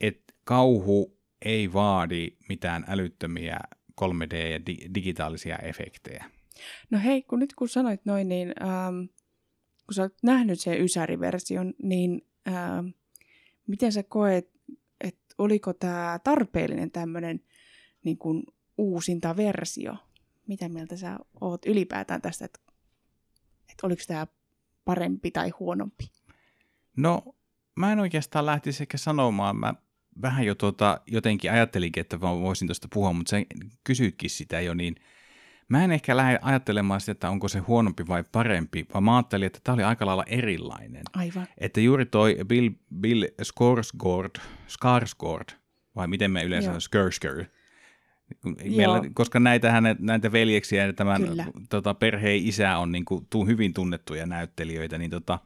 et 0.00 0.34
kauhu 0.44 1.18
ei 1.42 1.72
vaadi 1.72 2.28
mitään 2.48 2.84
älyttömiä 2.88 3.58
3D- 4.00 4.36
ja 4.50 4.66
di- 4.66 4.90
digitaalisia 4.94 5.56
efektejä. 5.58 6.24
No 6.90 6.98
hei, 7.04 7.22
kun 7.22 7.38
nyt 7.38 7.54
kun 7.54 7.68
sanoit 7.68 8.00
noin, 8.04 8.28
niin 8.28 8.54
ähm, 8.62 8.96
kun 9.86 9.94
sä 9.94 10.02
oot 10.02 10.14
nähnyt 10.22 10.60
sen 10.60 10.80
Ysäri-version, 10.84 11.74
niin 11.82 12.26
ähm, 12.48 12.86
miten 13.66 13.92
sä 13.92 14.02
koet, 14.02 14.50
että 15.00 15.34
oliko 15.38 15.72
tämä 15.72 16.18
tarpeellinen 16.24 16.90
tämmöinen 16.90 17.40
niin 18.04 18.18
uusinta 18.78 19.36
versio? 19.36 19.96
Mitä 20.48 20.68
mieltä 20.68 20.96
sä 20.96 21.18
oot 21.40 21.66
ylipäätään 21.66 22.22
tästä, 22.22 22.44
että, 22.44 22.60
että 23.70 23.86
oliko 23.86 24.02
tämä 24.06 24.26
parempi 24.84 25.30
tai 25.30 25.50
huonompi? 25.50 26.04
No, 26.96 27.34
mä 27.76 27.92
en 27.92 28.00
oikeastaan 28.00 28.46
lähtisi 28.46 28.82
ehkä 28.82 28.98
sanomaan. 28.98 29.56
Mä 29.56 29.74
vähän 30.22 30.46
jo 30.46 30.54
tuota, 30.54 31.00
jotenkin 31.06 31.52
ajattelinkin, 31.52 32.00
että 32.00 32.16
mä 32.16 32.40
voisin 32.40 32.68
tuosta 32.68 32.88
puhua, 32.92 33.12
mutta 33.12 33.30
sä 33.30 33.36
kysyitkin 33.84 34.30
sitä 34.30 34.60
jo, 34.60 34.74
niin 34.74 34.94
mä 35.68 35.84
en 35.84 35.92
ehkä 35.92 36.16
lähde 36.16 36.38
ajattelemaan 36.42 37.00
sitä, 37.00 37.12
että 37.12 37.30
onko 37.30 37.48
se 37.48 37.58
huonompi 37.58 38.06
vai 38.08 38.24
parempi, 38.32 38.86
vaan 38.94 39.04
mä 39.04 39.16
ajattelin, 39.16 39.46
että 39.46 39.60
tämä 39.64 39.74
oli 39.74 39.82
aika 39.82 40.06
lailla 40.06 40.24
erilainen. 40.26 41.02
Aivan. 41.12 41.46
Että 41.58 41.80
juuri 41.80 42.06
toi 42.06 42.36
Bill, 42.44 42.70
Bill 43.00 43.24
Skarsgård, 43.42 44.40
Skarsgård, 44.68 45.54
vai 45.96 46.06
miten 46.06 46.30
me 46.30 46.44
yleensä 46.44 46.70
Joo. 46.70 46.80
sanon, 46.80 47.10
Skarsgård, 47.10 47.57
Meillä, 48.76 49.02
koska 49.14 49.40
näitä, 49.40 49.72
hänet, 49.72 50.00
näitä 50.00 50.32
veljeksiä 50.32 50.86
ja 50.86 50.92
tämän 50.92 51.22
Kyllä. 51.22 51.46
tota, 51.68 51.94
perheen 51.94 52.46
isä 52.46 52.78
on 52.78 52.92
niin 52.92 53.04
kuin, 53.04 53.26
hyvin 53.46 53.74
tunnettuja 53.74 54.26
näyttelijöitä, 54.26 54.98
niin 54.98 55.10
tota, 55.10 55.38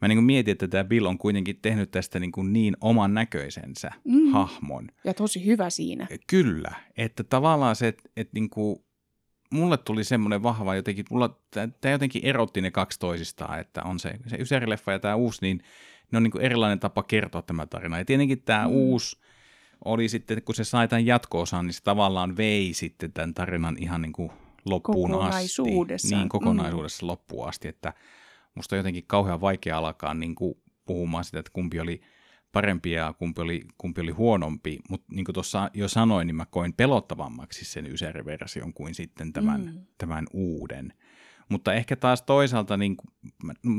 mä 0.00 0.08
niin 0.08 0.16
kuin 0.16 0.24
mietin, 0.24 0.52
että 0.52 0.68
tämä 0.68 0.84
Bill 0.84 1.06
on 1.06 1.18
kuitenkin 1.18 1.58
tehnyt 1.62 1.90
tästä 1.90 2.20
niin, 2.20 2.32
kuin 2.32 2.52
niin 2.52 2.76
oman 2.80 3.14
näköisensä 3.14 3.90
Mm. 4.04 4.32
hahmon. 4.32 4.88
Ja 5.04 5.14
tosi 5.14 5.46
hyvä 5.46 5.70
siinä. 5.70 6.06
Kyllä, 6.26 6.72
että 6.96 7.24
tavallaan 7.24 7.76
se, 7.76 7.88
että, 7.88 8.02
että 8.16 8.30
niin 8.34 8.50
kuin, 8.50 8.84
mulle 9.50 9.76
tuli 9.76 10.04
semmoinen 10.04 10.42
vahva 10.42 10.74
jotenkin, 10.74 11.04
mulla 11.10 11.40
tämä 11.50 11.92
jotenkin 11.92 12.24
erotti 12.24 12.60
ne 12.60 12.70
kaksi 12.70 12.98
toisistaan, 12.98 13.60
että 13.60 13.82
on 13.82 13.98
se, 13.98 14.14
se 14.26 14.36
Ysäri-leffa 14.36 14.92
ja 14.92 14.98
tämä 14.98 15.14
uusi, 15.14 15.38
niin 15.42 15.60
ne 16.12 16.16
on 16.16 16.22
niin 16.22 16.30
kuin 16.30 16.44
erilainen 16.44 16.80
tapa 16.80 17.02
kertoa 17.02 17.42
tämä 17.42 17.66
tarina. 17.66 17.98
Ja 17.98 18.04
tietenkin 18.04 18.42
tämä 18.42 18.64
mm. 18.68 18.72
uusi 18.72 19.16
oli 19.84 20.08
sitten, 20.08 20.42
kun 20.42 20.54
se 20.54 20.64
sai 20.64 20.88
tämän 20.88 21.06
jatko-osan, 21.06 21.66
niin 21.66 21.74
se 21.74 21.82
tavallaan 21.82 22.36
vei 22.36 22.74
sitten 22.74 23.12
tämän 23.12 23.34
tarinan 23.34 23.76
ihan 23.78 24.02
niin 24.02 24.12
kuin 24.12 24.30
loppuun 24.64 25.10
asti. 25.10 25.20
Kokonaisuudessaan. 25.20 26.20
Niin, 26.20 26.28
kokonaisuudessa 26.28 27.06
mm. 27.06 27.08
loppuun 27.08 27.48
asti, 27.48 27.68
että 27.68 27.92
musta 28.54 28.76
on 28.76 28.78
jotenkin 28.78 29.04
kauhean 29.06 29.40
vaikea 29.40 29.78
alkaa 29.78 30.14
niin 30.14 30.34
kuin 30.34 30.54
puhumaan 30.86 31.24
sitä, 31.24 31.38
että 31.38 31.50
kumpi 31.52 31.80
oli 31.80 32.00
parempi 32.52 32.90
ja 32.90 33.14
kumpi 33.18 33.40
oli, 33.42 33.62
kumpi 33.78 34.00
oli 34.00 34.10
huonompi, 34.10 34.78
mutta 34.88 35.06
niin 35.10 35.24
kuin 35.24 35.34
tuossa 35.34 35.70
jo 35.74 35.88
sanoin, 35.88 36.26
niin 36.26 36.36
mä 36.36 36.46
koin 36.46 36.72
pelottavammaksi 36.72 37.64
sen 37.64 37.86
Ysäri-version 37.86 38.74
kuin 38.74 38.94
sitten 38.94 39.32
tämän, 39.32 39.60
Mm. 39.60 39.70
mm. 39.70 39.86
tämän 39.98 40.26
uuden. 40.32 40.92
Mutta 41.48 41.74
ehkä 41.74 41.96
taas 41.96 42.22
toisaalta, 42.22 42.76
niin, 42.76 42.96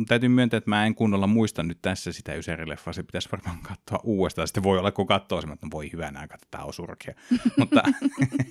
täytyy 0.07 0.29
myöntää, 0.29 0.57
että 0.57 0.69
mä 0.69 0.85
en 0.85 0.95
kunnolla 0.95 1.27
muista 1.27 1.63
nyt 1.63 1.81
tässä 1.81 2.11
sitä 2.11 2.33
Ysäri-leffaa, 2.33 2.93
se 2.93 3.03
pitäisi 3.03 3.29
varmaan 3.31 3.59
katsoa 3.61 3.99
uudestaan. 4.03 4.47
Sitten 4.47 4.63
voi 4.63 4.79
olla, 4.79 4.91
kun 4.91 5.07
katsoo 5.07 5.41
sen, 5.41 5.51
että 5.51 5.67
voi 5.71 5.89
hyvänä 5.93 6.19
aika, 6.19 6.37
tätä 6.37 6.63
on 6.63 6.73
surkea. 6.73 7.13
Mutta 7.59 7.83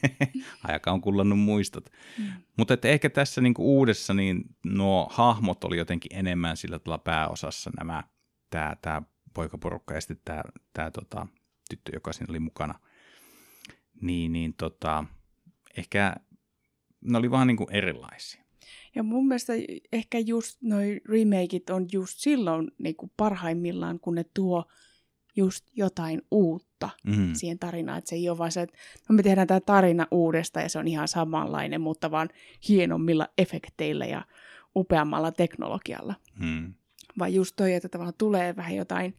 aika 0.69 0.93
on 0.93 1.01
kullannut 1.01 1.39
muistot. 1.39 1.91
Mm. 2.19 2.33
Mutta 2.57 2.75
että 2.75 2.89
ehkä 2.89 3.11
tässä 3.11 3.41
niin 3.41 3.55
kuin 3.55 3.67
uudessa, 3.67 4.15
niin 4.15 4.45
nuo 4.67 5.09
hahmot 5.13 5.65
oli 5.65 5.77
jotenkin 5.77 6.19
enemmän 6.19 6.57
sillä 6.57 6.79
tavalla 6.79 6.99
pääosassa 6.99 7.71
nämä, 7.79 8.03
tämä, 8.51 8.77
tämä 8.83 9.03
poikaporukka 9.35 9.95
ja 9.95 10.01
sitten 10.01 10.21
tämä, 10.25 10.43
tämä 10.73 10.91
tota, 10.91 11.27
tyttö, 11.71 11.91
joka 11.95 12.13
siinä 12.13 12.33
oli 12.33 12.41
mukana. 12.41 12.75
Niin, 14.01 14.33
niin 14.33 14.55
tota, 14.55 15.05
ehkä 15.77 16.15
ne 17.05 17.19
oli 17.19 17.31
vaan 17.31 17.47
niin 17.47 17.57
kuin 17.57 17.73
erilaisia. 17.73 18.44
Ja 18.95 19.03
mun 19.03 19.29
mielestä 19.29 19.53
ehkä 19.93 20.19
just 20.19 20.63
noi 20.63 21.01
remakeit 21.09 21.71
on 21.71 21.87
just 21.93 22.19
silloin 22.19 22.71
niin 22.79 22.97
kuin 22.97 23.13
parhaimmillaan, 23.17 24.01
kun 24.01 24.15
ne 24.15 24.25
tuo 24.35 24.65
just 25.37 25.67
jotain 25.73 26.23
uutta 26.31 26.91
mm. 27.07 27.35
siihen 27.35 27.59
tarinaan. 27.59 27.99
Että 27.99 28.09
se 28.09 28.17
ei 28.17 28.29
ole 28.29 28.39
vaan 28.39 28.53
se, 28.53 28.63
että 28.63 28.79
no 29.09 29.15
me 29.15 29.23
tehdään 29.23 29.47
tämä 29.47 29.61
tarina 29.61 30.07
uudesta 30.11 30.61
ja 30.61 30.69
se 30.69 30.79
on 30.79 30.89
ihan 30.89 31.09
samanlainen, 31.09 31.81
mutta 31.81 32.11
vaan 32.11 32.29
hienommilla 32.69 33.29
efekteillä 33.39 34.07
ja 34.07 34.25
upeammalla 34.77 35.33
teknologialla. 35.33 36.15
Mm. 36.39 36.75
Vaan 37.19 37.35
just 37.35 37.57
toi, 37.57 37.75
että 37.75 37.89
tavallaan 37.89 38.15
tulee 38.19 38.57
vähän 38.57 38.77
jotain, 38.77 39.15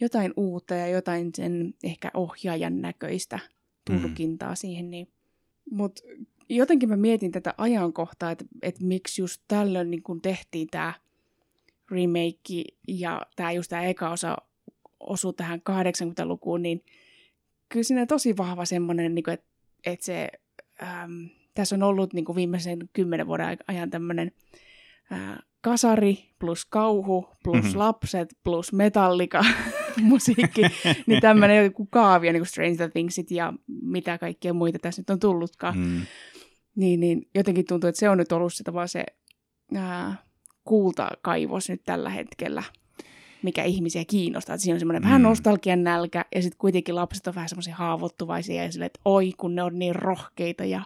jotain 0.00 0.32
uutta 0.36 0.74
ja 0.74 0.88
jotain 0.88 1.30
sen 1.34 1.74
ehkä 1.84 2.10
ohjaajan 2.14 2.80
näköistä 2.80 3.38
tulkintaa 3.84 4.50
mm. 4.50 4.56
siihen. 4.56 4.90
Niin. 4.90 5.08
Mutta 5.70 6.02
jotenkin 6.48 6.88
mä 6.88 6.96
mietin 6.96 7.32
tätä 7.32 7.54
ajankohtaa, 7.58 8.30
että, 8.30 8.44
että 8.62 8.84
miksi 8.84 9.22
just 9.22 9.42
tällöin 9.48 9.90
niin 9.90 10.02
kun 10.02 10.22
tehtiin 10.22 10.68
tämä 10.70 10.92
remake 11.90 12.64
ja 12.88 13.22
tämä 13.36 13.52
just 13.52 13.68
tämä 13.68 13.84
eka 13.84 14.10
osa 14.10 14.36
osui 15.00 15.32
tähän 15.32 15.62
80-lukuun, 15.70 16.62
niin 16.62 16.84
kyllä 17.68 17.84
siinä 17.84 18.00
on 18.00 18.08
tosi 18.08 18.36
vahva 18.36 18.64
semmoinen, 18.64 19.14
niin 19.14 19.30
että, 19.30 19.46
että 19.86 20.06
se, 20.06 20.28
äm, 20.82 21.28
tässä 21.54 21.74
on 21.74 21.82
ollut 21.82 22.12
niin 22.12 22.24
viimeisen 22.34 22.78
kymmenen 22.92 23.26
vuoden 23.26 23.58
ajan 23.68 23.90
tämmöinen 23.90 24.32
kasari 25.60 26.18
plus 26.38 26.64
kauhu 26.64 27.28
plus 27.44 27.64
mm-hmm. 27.64 27.78
lapset 27.78 28.36
plus 28.44 28.72
metallika 28.72 29.44
musiikki, 30.02 30.62
niin 31.06 31.20
tämmöinen 31.20 31.64
joku 31.64 31.86
kaavio, 31.86 32.32
niin 32.32 32.40
kuin 32.40 32.48
Stranger 32.48 32.90
Thingsit 32.90 33.30
ja 33.30 33.52
mitä 33.82 34.18
kaikkea 34.18 34.52
muita 34.52 34.78
tässä 34.78 35.00
nyt 35.00 35.10
on 35.10 35.20
tullutkaan. 35.20 35.78
Mm. 35.78 36.00
Niin, 36.78 37.00
niin 37.00 37.28
jotenkin 37.34 37.64
tuntuu, 37.68 37.88
että 37.88 37.98
se 37.98 38.08
on 38.08 38.18
nyt 38.18 38.32
ollut 38.32 38.54
se, 38.54 38.72
vaan 38.72 38.88
se 38.88 39.04
ää, 39.74 40.16
kultakaivos 40.64 41.68
nyt 41.68 41.82
tällä 41.84 42.10
hetkellä, 42.10 42.62
mikä 43.42 43.64
ihmisiä 43.64 44.04
kiinnostaa. 44.04 44.54
Että 44.54 44.62
siinä 44.62 44.74
on 44.74 44.80
semmoinen 44.80 45.02
mm. 45.02 45.06
vähän 45.06 45.22
nostalgian 45.22 45.84
nälkä 45.84 46.24
ja 46.34 46.42
sitten 46.42 46.58
kuitenkin 46.58 46.94
lapset 46.94 47.26
on 47.26 47.34
vähän 47.34 47.48
semmoisia 47.48 47.76
haavoittuvaisia 47.76 48.62
ja 48.62 48.72
silleen, 48.72 48.86
että 48.86 49.00
oi 49.04 49.32
kun 49.38 49.54
ne 49.54 49.62
on 49.62 49.78
niin 49.78 49.94
rohkeita 49.94 50.64
ja 50.64 50.84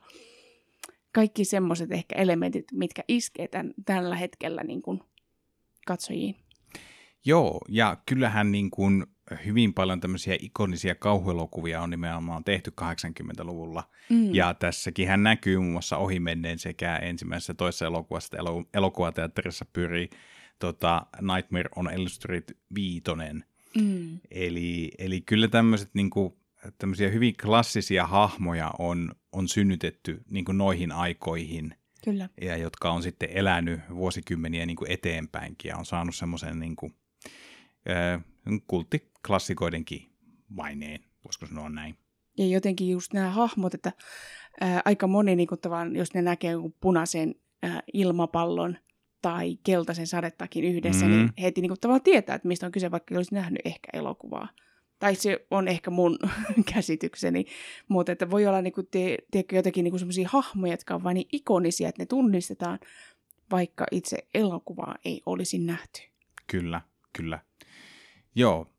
kaikki 1.13 1.45
semmoiset 1.45 1.93
ehkä 1.93 2.15
elementit, 2.17 2.65
mitkä 2.73 3.05
iskee 3.09 3.49
tämän, 3.49 3.75
tällä 3.85 4.17
hetkellä 4.17 4.63
niin 4.63 4.83
kuin 4.83 5.01
katsojiin. 5.87 6.37
Joo, 7.25 7.61
ja 7.69 7.97
kyllähän 8.07 8.53
niin 8.53 8.71
kuin 8.71 9.07
hyvin 9.47 9.75
paljon 9.75 10.01
tämmöisiä 10.01 10.37
ikonisia 10.41 10.95
kauhuelokuvia 10.95 11.83
on 11.83 11.91
nimenomaan 11.91 12.45
tehty 12.45 12.73
80-luvulla. 12.81 13.91
Mm. 14.09 14.35
Ja 14.35 14.55
tässäkin 14.55 15.09
hän 15.09 15.23
näkyy 15.23 15.59
muun 15.59 15.73
muassa 15.73 15.97
ohimenneen 15.97 16.59
sekä 16.59 16.97
ensimmäisessä 16.97 17.55
toisessa 17.55 17.87
elokuvassa, 17.87 18.37
elo- 18.37 18.65
elokuvateatterissa 18.75 19.65
pyrii 19.73 20.11
tota, 20.59 21.07
Nightmare 21.21 21.69
on 21.77 21.93
Elm 21.93 22.09
Street 22.09 22.57
viitonen. 22.75 23.45
Mm. 23.81 24.21
Eli, 24.31 24.91
eli 24.99 25.21
kyllä 25.21 25.49
tämmöiset 25.49 25.91
niin 25.95 26.11
kuin, 26.11 26.35
tämmöisiä 26.79 27.09
hyvin 27.09 27.35
klassisia 27.43 28.07
hahmoja 28.07 28.71
on, 28.79 29.13
on 29.33 29.49
synnytetty 29.49 30.23
niin 30.31 30.45
kuin 30.45 30.59
noihin 30.59 30.93
aikoihin. 30.93 31.75
Kyllä. 32.05 32.29
Ja 32.41 32.57
jotka 32.57 32.91
on 32.91 33.03
sitten 33.03 33.29
elänyt 33.33 33.81
vuosikymmeniä 33.95 34.67
niin 34.67 34.77
kuin 34.77 34.91
eteenpäinkin 34.91 35.69
ja 35.69 35.77
on 35.77 35.85
saanut 35.85 36.15
semmoisen 36.15 36.61
niin 36.61 36.77
kuin, 36.77 36.95
kulttiklassikoidenkin 39.23 40.13
maineen, 40.49 41.01
voisiko 41.25 41.47
sanoa 41.47 41.69
näin. 41.69 41.97
Ja 42.39 42.47
jotenkin 42.47 42.89
just 42.89 43.13
nämä 43.13 43.31
hahmot, 43.31 43.75
että 43.75 43.93
ää, 44.61 44.83
aika 44.85 45.07
moni, 45.07 45.37
niin 45.37 45.49
tavan, 45.63 45.97
jos 45.97 46.15
ne 46.15 46.23
näkee 46.23 46.55
punaisen 46.81 47.35
ää, 47.63 47.83
ilmapallon 47.93 48.79
tai 49.23 49.59
keltaisen 49.65 50.07
sadetakin 50.07 50.65
yhdessä, 50.65 51.07
niin 51.07 51.21
mm. 51.21 51.25
niin 51.25 51.43
heti 51.43 51.61
niin 51.61 51.81
tavallaan 51.81 52.03
tietää, 52.03 52.37
että 52.37 52.49
mistä 52.49 52.67
on 52.67 52.73
kyse, 52.73 52.91
vaikka 52.91 53.15
olisi 53.15 53.35
nähnyt 53.35 53.63
ehkä 53.65 53.89
elokuvaa. 53.93 54.49
Tai 54.99 55.15
se 55.15 55.47
on 55.51 55.69
ehkä 55.69 55.91
mun 55.91 56.19
käsitykseni, 56.75 57.47
mutta 57.89 58.13
että 58.13 58.31
voi 58.31 58.47
olla 58.47 58.63
niin 58.63 58.73
kuin, 58.73 58.87
tie, 58.91 59.19
tiedätkö, 59.31 59.57
jotenkin 59.57 59.85
niin 59.85 59.99
sellaisia 59.99 60.29
hahmoja, 60.33 60.73
jotka 60.73 60.95
on 60.95 61.05
vain 61.05 61.15
niin 61.15 61.29
ikonisia, 61.33 61.89
että 61.89 62.03
ne 62.03 62.07
tunnistetaan, 62.07 62.79
vaikka 63.51 63.87
itse 63.91 64.19
elokuvaa 64.35 64.97
ei 65.05 65.23
olisi 65.27 65.59
nähty. 65.59 66.03
Kyllä, 66.47 66.81
kyllä. 67.13 67.39
Joo, 68.35 68.72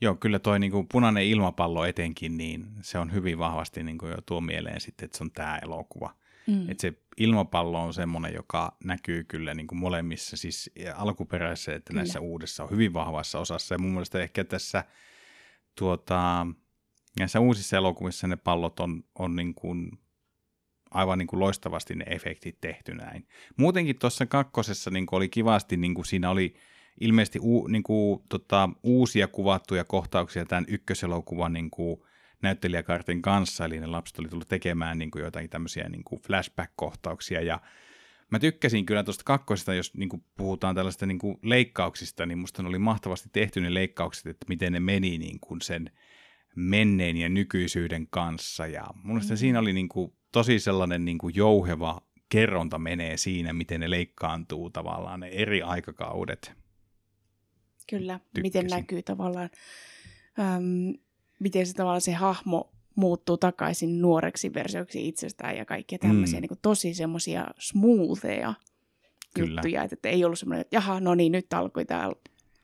Joo, 0.00 0.14
kyllä 0.14 0.38
toi 0.38 0.58
niin 0.58 0.72
kuin 0.72 0.86
punainen 0.92 1.24
ilmapallo 1.24 1.84
etenkin, 1.84 2.36
niin 2.36 2.66
se 2.80 2.98
on 2.98 3.12
hyvin 3.12 3.38
vahvasti 3.38 3.82
niin 3.82 3.98
kuin 3.98 4.10
jo 4.10 4.16
tuo 4.26 4.40
mieleen 4.40 4.80
sitten, 4.80 5.04
että 5.04 5.18
se 5.18 5.24
on 5.24 5.30
tämä 5.30 5.58
elokuva. 5.62 6.14
Mm. 6.46 6.70
Että 6.70 6.80
se 6.80 6.92
ilmapallo 7.16 7.82
on 7.82 7.94
semmoinen, 7.94 8.34
joka 8.34 8.76
näkyy 8.84 9.24
kyllä 9.24 9.54
niin 9.54 9.66
kuin 9.66 9.78
molemmissa, 9.78 10.36
siis 10.36 10.70
alkuperäisessä 10.96 11.74
että 11.74 11.90
kyllä. 11.90 12.00
näissä 12.00 12.20
uudessa 12.20 12.64
on 12.64 12.70
hyvin 12.70 12.92
vahvassa 12.92 13.38
osassa. 13.38 13.74
Ja 13.74 13.78
mun 13.78 13.92
mielestä 13.92 14.18
ehkä 14.18 14.44
tässä 14.44 14.84
tuota, 15.78 16.46
näissä 17.18 17.40
uusissa 17.40 17.76
elokuvissa 17.76 18.26
ne 18.26 18.36
pallot 18.36 18.80
on, 18.80 19.04
on 19.18 19.36
niin 19.36 19.54
kuin 19.54 19.98
aivan 20.90 21.18
niin 21.18 21.26
kuin 21.26 21.40
loistavasti 21.40 21.94
ne 21.94 22.04
efektit 22.08 22.60
tehty 22.60 22.94
näin. 22.94 23.28
Muutenkin 23.56 23.98
tuossa 23.98 24.26
kakkosessa 24.26 24.90
niin 24.90 25.06
kuin 25.06 25.16
oli 25.16 25.28
kivasti, 25.28 25.76
niin 25.76 25.94
kuin 25.94 26.06
siinä 26.06 26.30
oli 26.30 26.54
ilmeisesti 27.00 27.38
u, 27.42 27.66
niin 27.66 27.82
kuin, 27.82 28.22
tota, 28.28 28.68
uusia 28.82 29.28
kuvattuja 29.28 29.84
kohtauksia 29.84 30.44
tämän 30.44 30.64
ykköselokuvan 30.68 31.52
niin 31.52 31.70
kuin, 31.70 32.00
näyttelijäkartin 32.42 33.22
kanssa, 33.22 33.64
eli 33.64 33.80
ne 33.80 33.86
lapset 33.86 34.18
oli 34.18 34.28
tullut 34.28 34.48
tekemään 34.48 34.98
niin 34.98 35.10
kuin, 35.10 35.24
jotain 35.24 35.50
tämmöisiä 35.50 35.88
niin 35.88 36.04
kuin 36.04 36.22
flashback-kohtauksia, 36.22 37.40
ja 37.40 37.60
mä 38.30 38.38
tykkäsin 38.38 38.86
kyllä 38.86 39.04
tuosta 39.04 39.24
kakkosesta, 39.24 39.74
jos 39.74 39.94
niin 39.94 40.08
kuin, 40.08 40.24
puhutaan 40.36 40.74
tällaista 40.74 41.06
niin 41.06 41.18
kuin, 41.18 41.38
leikkauksista, 41.42 42.26
niin 42.26 42.38
musta 42.38 42.62
ne 42.62 42.68
oli 42.68 42.78
mahtavasti 42.78 43.28
tehty 43.32 43.60
ne 43.60 43.74
leikkaukset, 43.74 44.26
että 44.26 44.46
miten 44.48 44.72
ne 44.72 44.80
meni 44.80 45.18
niin 45.18 45.40
kuin, 45.40 45.60
sen 45.60 45.90
menneen 46.56 47.16
ja 47.16 47.28
nykyisyyden 47.28 48.06
kanssa, 48.10 48.66
ja 48.66 48.84
mun 49.02 49.16
mm-hmm. 49.16 49.36
siinä 49.36 49.58
oli 49.58 49.72
niin 49.72 49.88
kuin, 49.88 50.12
tosi 50.32 50.60
sellainen 50.60 51.04
niin 51.04 51.18
kuin, 51.18 51.34
jouheva 51.36 52.02
kerronta 52.28 52.78
menee 52.78 53.16
siinä, 53.16 53.52
miten 53.52 53.80
ne 53.80 53.90
leikkaantuu 53.90 54.70
tavallaan 54.70 55.20
ne 55.20 55.28
eri 55.28 55.62
aikakaudet. 55.62 56.59
Kyllä, 57.90 58.18
tykkäsin. 58.18 58.42
miten 58.42 58.66
näkyy 58.66 59.02
tavallaan, 59.02 59.50
äm, 60.38 60.94
miten 61.38 61.66
se 61.66 61.74
tavallaan 61.74 62.00
se 62.00 62.12
hahmo 62.12 62.72
muuttuu 62.94 63.36
takaisin 63.36 64.02
nuoreksi 64.02 64.54
versioksi 64.54 65.08
itsestään 65.08 65.56
ja 65.56 65.64
kaikkia 65.64 65.98
tämmöisiä 65.98 66.38
mm. 66.38 66.40
niin 66.40 66.48
kuin 66.48 66.58
tosi 66.62 66.94
semmoisia 66.94 67.46
smootheja 67.58 68.54
Kyllä. 69.34 69.50
juttuja, 69.50 69.82
että, 69.82 69.94
että 69.94 70.08
ei 70.08 70.24
ollut 70.24 70.38
semmoinen, 70.38 70.60
että 70.60 70.76
jaha, 70.76 71.00
no 71.00 71.14
niin, 71.14 71.32
nyt 71.32 71.52
alkoi 71.52 71.84
tämä 71.84 72.10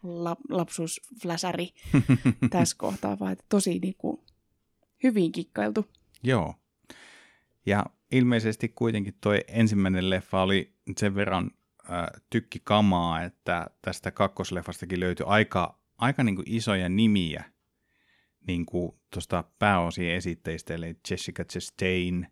lap, 0.03 0.39
lapsuusfläsäri 0.49 1.69
tässä 2.51 2.77
kohtaa, 2.79 3.19
vaan 3.19 3.33
että 3.33 3.45
tosi 3.49 3.79
niin 3.79 3.95
kuin, 3.99 4.21
hyvin 5.03 5.33
kikkailtu. 5.33 5.87
Joo. 6.23 6.55
Ja 7.67 7.87
ilmeisesti 8.13 8.69
kuitenkin 8.69 9.15
toi 9.21 9.41
ensimmäinen 9.49 10.11
leffa 10.11 10.43
oli 10.43 10.73
sen 10.97 11.15
verran 11.15 11.51
tykki 12.31 12.61
kamaa, 12.65 13.23
että 13.23 13.67
tästä 13.83 14.11
kakkosleffastakin 14.11 15.01
löytyi 15.01 15.27
aika, 15.29 15.79
aika 15.99 16.25
niin 16.25 16.37
kuin 16.37 16.51
isoja 16.51 16.89
nimiä 16.89 17.45
niin 18.47 18.67
kuin 18.67 18.93
tuosta 19.11 19.45
pääosien 19.59 20.17
esitteistä, 20.17 20.75
eli 20.75 20.97
Jessica 21.11 21.45
Chastain, 21.45 22.27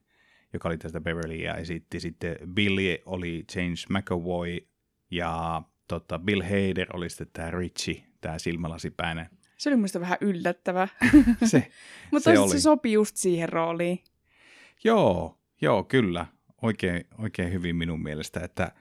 joka 0.52 0.68
oli 0.68 0.78
tästä 0.78 1.00
Beverly 1.00 1.34
ja 1.34 1.54
esitti 1.54 2.00
sitten 2.00 2.36
Billy 2.54 2.98
oli 3.06 3.44
James 3.56 3.86
McAvoy 3.88 4.58
ja 5.10 5.62
tota, 5.88 6.18
Bill 6.18 6.42
Hader 6.42 6.86
oli 6.92 7.10
sitten 7.10 7.28
tämä 7.32 7.50
Richie, 7.50 8.04
tämä 8.20 8.38
silmälasipäinen. 8.38 9.26
Se 9.56 9.68
oli 9.70 9.76
minusta 9.76 10.00
vähän 10.00 10.18
yllättävä. 10.20 10.88
se, 11.44 11.70
Mutta 12.10 12.30
se, 12.30 12.52
se 12.52 12.60
sopi 12.60 12.92
just 12.92 13.16
siihen 13.16 13.48
rooliin. 13.48 14.04
Joo, 14.84 15.38
joo, 15.60 15.84
kyllä. 15.84 16.26
Oikein, 16.62 17.04
oikein 17.18 17.52
hyvin 17.52 17.76
minun 17.76 18.02
mielestä, 18.02 18.40
että 18.40 18.72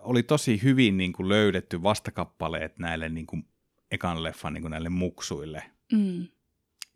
oli 0.00 0.22
tosi 0.22 0.62
hyvin 0.62 0.96
niin 0.96 1.12
kuin 1.12 1.28
löydetty 1.28 1.82
vastakappaleet 1.82 2.78
näille 2.78 3.08
niin 3.08 3.26
kuin 3.26 3.48
ekan 3.90 4.22
leffan 4.22 4.52
niin 4.52 4.62
kuin 4.62 4.70
näille 4.70 4.88
muksuille. 4.88 5.62
Mm. 5.92 6.26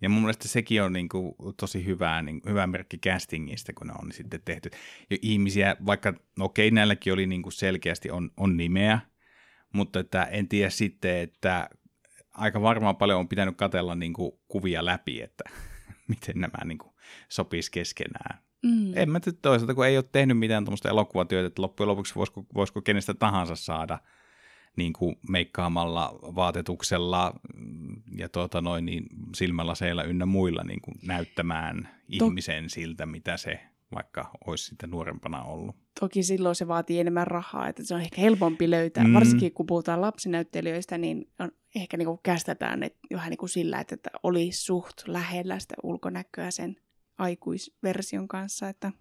Ja 0.03 0.09
mun 0.09 0.23
mielestä 0.23 0.49
sekin 0.49 0.83
on 0.83 0.93
niin 0.93 1.09
kuin 1.09 1.35
tosi 1.57 1.85
hyvä, 1.87 2.23
niin, 2.23 2.43
hyvä 2.49 2.67
merkki 2.67 2.99
castingista, 2.99 3.73
kun 3.73 3.87
ne 3.87 3.93
on 4.03 4.13
sitten 4.13 4.41
tehty. 4.45 4.71
Ja 5.11 5.17
ihmisiä, 5.23 5.77
vaikka, 5.87 6.15
no 6.39 6.45
okei, 6.45 6.71
näilläkin 6.71 7.13
oli 7.13 7.27
niin 7.27 7.43
kuin 7.43 7.53
selkeästi 7.53 8.11
on, 8.11 8.31
on 8.37 8.57
nimeä, 8.57 9.01
mutta 9.73 10.01
että 10.01 10.25
en 10.25 10.49
tiedä 10.49 10.71
sitten, 10.71 11.17
että 11.17 11.71
aika 12.33 12.63
varmaan 12.63 12.97
paljon 12.97 13.21
on 13.21 13.29
pitänyt 13.29 13.57
katella 13.57 13.95
niin 13.95 14.13
kuin 14.13 14.33
kuvia 14.49 14.85
läpi, 14.85 15.23
että 15.23 15.45
miten 16.09 16.41
nämä 16.41 16.65
niin 16.65 16.79
kuin 16.79 16.95
sopisi 17.29 17.71
keskenään. 17.71 18.43
Mm. 18.63 18.93
En 18.97 19.11
mä 19.11 19.21
toisaalta, 19.43 19.75
kun 19.75 19.87
ei 19.87 19.97
ole 19.97 20.05
tehnyt 20.13 20.39
mitään 20.39 20.65
tuommoista 20.65 20.89
elokuvatyötä, 20.89 21.47
että 21.47 21.63
loppujen 21.63 21.89
lopuksi 21.89 22.15
voisiko, 22.15 22.47
voisiko 22.55 22.83
kenestä 22.83 23.15
tahansa 23.15 23.57
saada 23.57 23.99
niin 24.77 24.93
kuin 24.93 25.17
meikkaamalla, 25.29 26.19
vaatetuksella 26.23 27.41
ja 28.19 28.29
tuota 28.29 28.61
noin, 28.61 28.87
niin 28.87 29.07
silmälaseilla 29.35 30.05
ynnä 30.05 30.27
muilla 30.27 30.63
niin 30.65 30.81
kuin 30.81 30.95
näyttämään 31.07 31.89
to- 32.19 32.27
ihmisen 32.27 32.71
siltä, 32.71 33.07
mitä 33.07 33.37
se 33.37 33.61
vaikka 33.95 34.31
olisi 34.47 34.65
sitten 34.65 34.91
nuorempana 34.91 35.43
ollut. 35.43 35.77
Toki 36.01 36.23
silloin 36.23 36.55
se 36.55 36.69
vaatii 36.69 37.01
enemmän 37.01 37.27
rahaa, 37.27 37.69
että 37.69 37.85
se 37.85 37.95
on 37.95 38.01
ehkä 38.01 38.21
helpompi 38.21 38.71
löytää. 38.71 39.05
Mm. 39.05 39.15
Varsinkin 39.15 39.53
kun 39.53 39.67
puhutaan 39.67 40.01
lapsinäyttelijöistä, 40.01 40.99
niin 40.99 41.31
on, 41.39 41.53
ehkä 41.75 41.97
niin 41.97 42.07
kuin 42.07 42.21
kästetään 42.23 42.83
että 42.83 42.99
vähän 43.13 43.31
niin 43.31 43.39
kuin 43.39 43.51
sillä, 43.51 43.81
että, 43.81 43.95
että 43.95 44.11
oli 44.23 44.53
suht 44.53 45.09
lähellä 45.09 45.59
sitä 45.59 45.75
ulkonäköä 45.83 46.51
sen 46.51 46.77
aikuisversion 47.19 48.29
kanssa. 48.29 48.69
Että... 48.69 48.93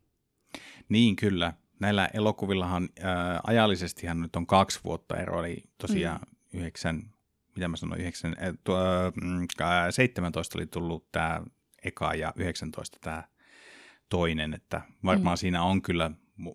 Niin, 0.90 1.16
kyllä. 1.16 1.54
Näillä 1.80 2.10
elokuvillahan 2.14 2.90
ää, 3.02 3.42
ajallisestihan 3.44 4.22
nyt 4.22 4.36
on 4.36 4.48
kaksi 4.48 4.80
vuotta 4.84 5.18
ero, 5.18 5.44
eli 5.44 5.64
tosiaan 5.78 6.20
mm. 6.20 6.60
yhdeksän, 6.60 7.14
mitä 7.56 7.68
mä 7.68 7.78
sanoin, 7.78 8.02
yhdeksän, 8.02 8.36
äh, 8.44 8.54
tuo, 8.64 8.78
äh, 9.62 9.88
17 9.90 10.58
oli 10.58 10.68
tullut 10.68 11.12
tämä 11.12 11.42
eka 11.84 12.14
ja 12.14 12.34
19 12.36 12.98
tämä 13.02 13.24
toinen, 14.10 14.54
että 14.54 14.82
varmaan 15.06 15.36
mm. 15.36 15.40
siinä 15.40 15.64
on 15.64 15.82
kyllä, 15.82 16.12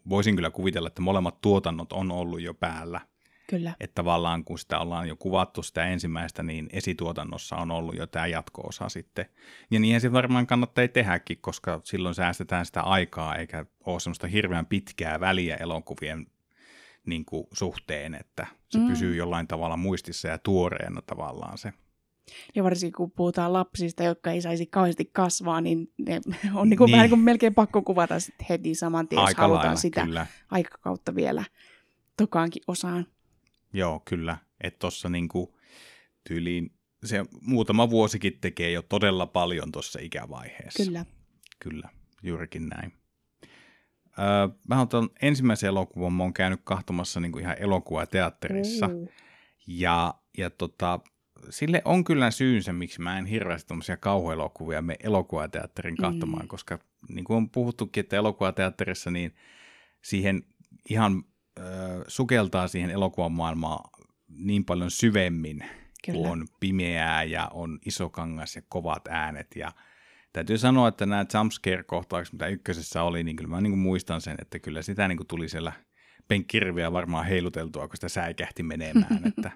voisin 0.08 0.36
kyllä 0.36 0.50
kuvitella, 0.50 0.88
että 0.88 1.02
molemmat 1.02 1.40
tuotannot 1.40 1.92
on 1.92 2.12
ollut 2.12 2.40
jo 2.40 2.54
päällä– 2.54 3.00
Kyllä. 3.48 3.74
Että 3.80 3.94
tavallaan 3.94 4.44
kun 4.44 4.58
sitä 4.58 4.78
ollaan 4.78 5.08
jo 5.08 5.16
kuvattu 5.16 5.62
sitä 5.62 5.86
ensimmäistä, 5.86 6.42
niin 6.42 6.68
esituotannossa 6.72 7.56
on 7.56 7.70
ollut 7.70 7.96
jo 7.96 8.06
tämä 8.06 8.26
jatko-osa 8.26 8.88
sitten. 8.88 9.26
Ja 9.70 9.80
niin 9.80 10.00
se 10.00 10.12
varmaan 10.12 10.46
kannattaa 10.46 10.88
tehdäkin, 10.88 11.38
koska 11.40 11.80
silloin 11.84 12.14
säästetään 12.14 12.66
sitä 12.66 12.80
aikaa, 12.80 13.36
eikä 13.36 13.66
ole 13.84 14.00
semmoista 14.00 14.26
hirveän 14.26 14.66
pitkää 14.66 15.20
väliä 15.20 15.56
elokuvien 15.56 16.26
niin 17.06 17.24
kuin, 17.24 17.46
suhteen, 17.52 18.14
että 18.14 18.46
se 18.68 18.78
mm. 18.78 18.88
pysyy 18.88 19.16
jollain 19.16 19.48
tavalla 19.48 19.76
muistissa 19.76 20.28
ja 20.28 20.38
tuoreena 20.38 21.02
tavallaan 21.02 21.58
se. 21.58 21.72
Ja 22.54 22.64
varsinkin 22.64 22.92
kun 22.96 23.10
puhutaan 23.10 23.52
lapsista, 23.52 24.02
jotka 24.02 24.30
ei 24.30 24.40
saisi 24.40 24.66
kauheasti 24.66 25.10
kasvaa, 25.12 25.60
niin 25.60 25.92
ne 25.98 26.20
on 26.54 26.68
niin 26.68 26.78
kuin 26.78 26.86
niin. 26.86 26.92
vähän 26.92 27.04
niin 27.04 27.10
kuin 27.10 27.20
melkein 27.20 27.54
pakko 27.54 27.82
kuvata 27.82 28.20
sit 28.20 28.34
heti 28.48 28.74
saman 28.74 29.08
tien, 29.08 29.20
jos 29.20 29.28
Aika 29.28 29.42
halutaan 29.42 29.64
lailla, 29.64 29.80
sitä 29.80 30.04
kyllä. 30.04 30.26
aikakautta 30.50 31.14
vielä 31.14 31.44
tokaankin 32.16 32.62
osaan. 32.68 33.06
Joo, 33.72 34.02
kyllä. 34.04 34.36
Että 34.60 34.78
tuossa 34.78 35.08
niinku 35.08 35.58
tyyliin 36.28 36.70
se 37.04 37.24
muutama 37.40 37.90
vuosikin 37.90 38.38
tekee 38.40 38.70
jo 38.70 38.82
todella 38.82 39.26
paljon 39.26 39.72
tuossa 39.72 39.98
ikävaiheessa. 40.02 40.84
Kyllä. 40.84 41.04
Kyllä, 41.58 41.88
juurikin 42.22 42.68
näin. 42.68 42.92
Öö, 44.18 44.48
mä 44.68 44.78
oon 44.78 45.10
ensimmäisen 45.22 45.68
elokuvan, 45.68 46.12
mä 46.12 46.22
oon 46.22 46.32
käynyt 46.32 46.60
kahtomassa 46.64 47.20
niinku 47.20 47.38
ihan 47.38 47.56
elokuvateatterissa. 47.58 48.88
Mm. 48.88 49.08
Ja, 49.66 50.14
ja 50.38 50.50
tota, 50.50 51.00
sille 51.50 51.82
on 51.84 52.04
kyllä 52.04 52.30
syynsä, 52.30 52.72
miksi 52.72 53.00
mä 53.00 53.18
en 53.18 53.26
hirveästi 53.26 53.68
tuommoisia 53.68 53.96
kauhuelokuvia 53.96 54.82
me 54.82 54.96
elokuvateatterin 55.00 55.96
katsomaan, 55.96 56.44
mm. 56.44 56.48
koska 56.48 56.78
niin 57.08 57.24
kuin 57.24 57.36
on 57.36 57.50
puhuttukin, 57.50 58.00
että 58.00 58.16
elokuvateatterissa 58.16 59.10
niin 59.10 59.34
siihen 60.02 60.42
ihan 60.90 61.24
sukeltaa 62.08 62.68
siihen 62.68 62.90
elokuvan 62.90 63.32
maailmaan 63.32 63.90
niin 64.28 64.64
paljon 64.64 64.90
syvemmin, 64.90 65.64
Kyllä. 66.06 66.18
kun 66.18 66.30
on 66.30 66.46
pimeää 66.60 67.24
ja 67.24 67.48
on 67.52 67.78
iso 67.86 68.10
kangas 68.10 68.56
ja 68.56 68.62
kovat 68.68 69.08
äänet. 69.08 69.46
Ja 69.56 69.72
täytyy 70.32 70.58
sanoa, 70.58 70.88
että 70.88 71.06
nämä 71.06 71.24
jumpscare-kohtaukset, 71.34 72.32
mitä 72.32 72.46
ykkösessä 72.46 73.02
oli, 73.02 73.24
niin 73.24 73.36
kyllä 73.36 73.50
mä 73.50 73.60
niin 73.60 73.70
kuin 73.72 73.80
muistan 73.80 74.20
sen, 74.20 74.36
että 74.42 74.58
kyllä 74.58 74.82
sitä 74.82 75.08
niin 75.08 75.16
kuin 75.16 75.26
tuli 75.26 75.48
siellä 75.48 75.72
penkkirviä 76.28 76.92
varmaan 76.92 77.26
heiluteltua, 77.26 77.88
kun 77.88 77.96
sitä 77.96 78.08
säikähti 78.08 78.62
menemään. 78.62 79.20
että 79.28 79.50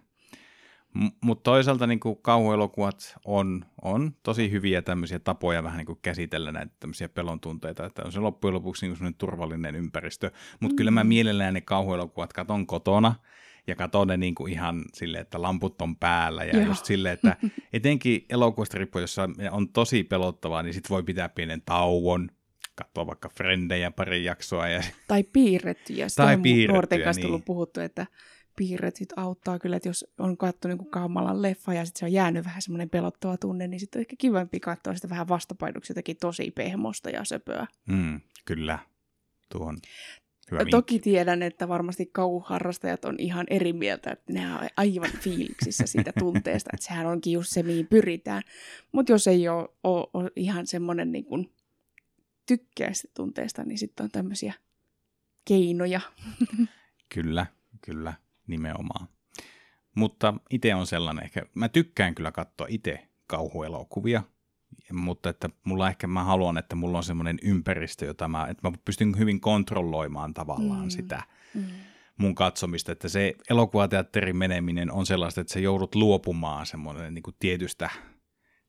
mutta 1.20 1.50
toisaalta 1.50 1.86
niin 1.86 2.00
kuin 2.00 2.18
kauhuelokuvat 2.22 3.14
on, 3.24 3.64
on 3.82 4.14
tosi 4.22 4.50
hyviä 4.50 4.82
tämmöisiä 4.82 5.18
tapoja 5.18 5.62
vähän 5.62 5.78
niin 5.78 5.86
kuin 5.86 5.98
käsitellä 6.02 6.52
näitä 6.52 6.72
tämmöisiä 6.80 7.08
pelon 7.08 7.40
tunteita, 7.40 7.86
että 7.86 8.02
on 8.04 8.12
se 8.12 8.20
loppujen 8.20 8.54
lopuksi 8.54 8.86
niin 8.88 8.98
kuin 8.98 9.14
turvallinen 9.14 9.76
ympäristö. 9.76 10.30
Mutta 10.60 10.72
mm. 10.74 10.76
kyllä 10.76 10.90
mä 10.90 11.04
mm. 11.04 11.08
mielellään 11.08 11.54
ne 11.54 11.60
kauhuelokuvat 11.60 12.32
katon 12.32 12.66
kotona 12.66 13.14
ja 13.66 13.76
katon 13.76 14.08
ne 14.08 14.16
niin 14.16 14.34
kuin 14.34 14.52
ihan 14.52 14.84
silleen, 14.94 15.22
että 15.22 15.42
lamput 15.42 15.82
on 15.82 15.96
päällä 15.96 16.44
ja 16.44 16.56
Joo. 16.56 16.66
just 16.66 16.84
silleen, 16.84 17.14
että 17.14 17.36
etenkin 17.72 18.26
elokuvasta 18.28 18.78
riippuen, 18.78 19.02
jossa 19.02 19.28
on 19.50 19.68
tosi 19.68 20.04
pelottavaa, 20.04 20.62
niin 20.62 20.74
sit 20.74 20.90
voi 20.90 21.02
pitää 21.02 21.28
pienen 21.28 21.62
tauon, 21.62 22.28
katsoa 22.74 23.06
vaikka 23.06 23.28
frendejä 23.28 23.90
pari 23.90 24.24
jaksoa. 24.24 24.68
Ja... 24.68 24.82
Tai 25.08 25.22
piirrettyjä. 25.22 26.08
Sitä 26.08 26.22
tai 26.22 26.34
on 26.34 26.42
piirrettyjä, 26.42 26.72
nuorten 26.72 27.02
kanssa 27.02 27.28
niin. 27.28 27.42
puhuttu, 27.42 27.80
että 27.80 28.06
piirret 28.60 28.96
sit 28.96 29.12
auttaa 29.16 29.58
kyllä, 29.58 29.76
että 29.76 29.88
jos 29.88 30.06
on 30.18 30.36
katsonut 30.36 30.78
niin 30.78 30.90
Kaamalan 30.90 31.42
leffa 31.42 31.74
ja 31.74 31.84
sitten 31.84 31.98
se 31.98 32.04
on 32.04 32.12
jäänyt 32.12 32.44
vähän 32.44 32.62
semmoinen 32.62 32.90
pelottava 32.90 33.36
tunne, 33.36 33.68
niin 33.68 33.80
sitten 33.80 33.98
on 33.98 34.00
ehkä 34.00 34.16
kivempi 34.18 34.60
katsoa 34.60 34.94
sitä 34.94 35.08
vähän 35.08 35.28
vastapainoksi 35.28 35.90
jotenkin 35.90 36.16
tosi 36.16 36.50
pehmosta 36.50 37.10
ja 37.10 37.24
söpöä. 37.24 37.66
Mm, 37.86 38.20
kyllä, 38.44 38.78
tuohon 39.52 39.78
hyvä 40.50 40.64
Toki 40.70 40.94
vinkki. 40.94 41.10
tiedän, 41.10 41.42
että 41.42 41.68
varmasti 41.68 42.06
kauhuharrastajat 42.06 43.04
on 43.04 43.14
ihan 43.18 43.46
eri 43.50 43.72
mieltä, 43.72 44.10
että 44.10 44.32
ne 44.32 44.54
on 44.54 44.68
aivan 44.76 45.10
fiiliksissä 45.20 45.86
siitä 45.86 46.12
tunteesta, 46.18 46.70
että 46.74 46.86
sehän 46.86 47.06
onkin 47.06 47.32
just 47.32 47.50
se, 47.50 47.62
mihin 47.62 47.86
pyritään. 47.86 48.42
Mutta 48.92 49.12
jos 49.12 49.26
ei 49.26 49.48
ole, 49.48 49.68
ole, 49.84 50.06
ole 50.14 50.30
ihan 50.36 50.66
semmoinen 50.66 51.12
niin 51.12 51.24
kuin 51.24 51.52
tykkää 52.46 52.92
sitä 52.92 53.12
tunteesta, 53.16 53.64
niin 53.64 53.78
sitten 53.78 54.04
on 54.04 54.10
tämmöisiä 54.10 54.52
keinoja. 55.44 56.00
Kyllä, 57.14 57.46
kyllä 57.80 58.14
nimenomaan. 58.50 59.08
Mutta 59.96 60.34
itse 60.50 60.74
on 60.74 60.86
sellainen 60.86 61.24
ehkä, 61.24 61.42
mä 61.54 61.68
tykkään 61.68 62.14
kyllä 62.14 62.32
katsoa 62.32 62.66
itse 62.70 63.08
kauhuelokuvia, 63.26 64.22
mutta 64.92 65.28
että 65.30 65.50
mulla 65.64 65.88
ehkä 65.88 66.06
mä 66.06 66.24
haluan, 66.24 66.58
että 66.58 66.76
mulla 66.76 66.98
on 66.98 67.04
semmoinen 67.04 67.38
ympäristö, 67.42 68.06
jota 68.06 68.28
mä, 68.28 68.46
että 68.46 68.68
mä 68.68 68.76
pystyn 68.84 69.18
hyvin 69.18 69.40
kontrolloimaan 69.40 70.34
tavallaan 70.34 70.84
mm. 70.84 70.90
sitä 70.90 71.22
mm. 71.54 71.62
mun 72.16 72.34
katsomista, 72.34 72.92
että 72.92 73.08
se 73.08 73.34
elokuvateatterin 73.50 74.36
meneminen 74.36 74.92
on 74.92 75.06
sellaista, 75.06 75.40
että 75.40 75.52
sä 75.52 75.60
joudut 75.60 75.94
luopumaan 75.94 76.66
semmoinen 76.66 77.14
niin 77.14 77.22
kuin 77.22 77.36
tietystä, 77.38 77.90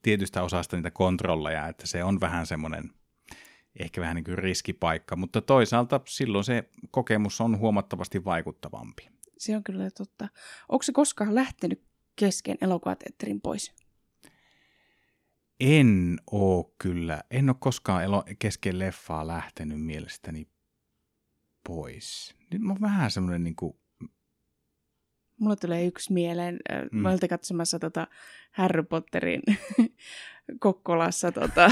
tietystä 0.02 0.44
osasta 0.44 0.76
niitä 0.76 0.92
kontrolleja, 0.92 1.68
että 1.68 1.88
se 1.88 2.04
on 2.04 2.22
vähän 2.22 2.46
semmoinen 2.46 2.92
ehkä 3.80 4.02
vähän 4.02 4.16
niin 4.16 4.24
kuin 4.24 4.38
riskipaikka, 4.38 5.16
mutta 5.16 5.42
toisaalta 5.42 6.02
silloin 6.08 6.44
se 6.44 6.70
kokemus 6.92 7.42
on 7.42 7.58
huomattavasti 7.58 8.26
vaikuttavampi 8.26 9.10
se 9.42 9.56
on 9.56 9.64
kyllä 9.64 9.92
totta. 9.92 10.28
Onko 10.70 10.84
se 10.84 10.92
koskaan 10.92 11.36
lähtenyt 11.36 11.84
kesken 12.16 12.58
elokuvateatterin 12.62 13.42
pois? 13.42 13.74
En 15.60 16.20
oo 16.32 16.74
kyllä. 16.78 17.24
En 17.32 17.50
ole 17.50 17.58
koskaan 17.60 18.04
elo- 18.04 18.26
kesken 18.40 18.80
leffaa 18.80 19.28
lähtenyt 19.28 19.82
mielestäni 19.82 20.48
pois. 21.68 22.36
Nyt 22.52 22.62
mä 22.62 22.72
oon 22.72 22.82
vähän 22.82 23.12
semmoinen 23.12 23.44
niin 23.44 23.56
kuin... 23.56 23.74
Mulla 25.40 25.56
tulee 25.56 25.86
yksi 25.86 26.14
mieleen. 26.14 26.60
Mm. 26.92 27.00
Mä 27.00 27.10
olin 27.10 27.30
katsomassa 27.30 27.80
tota 27.80 28.08
Harry 28.52 28.84
Potterin 28.84 29.42
Kokkolassa 30.60 31.32
tota, 31.32 31.70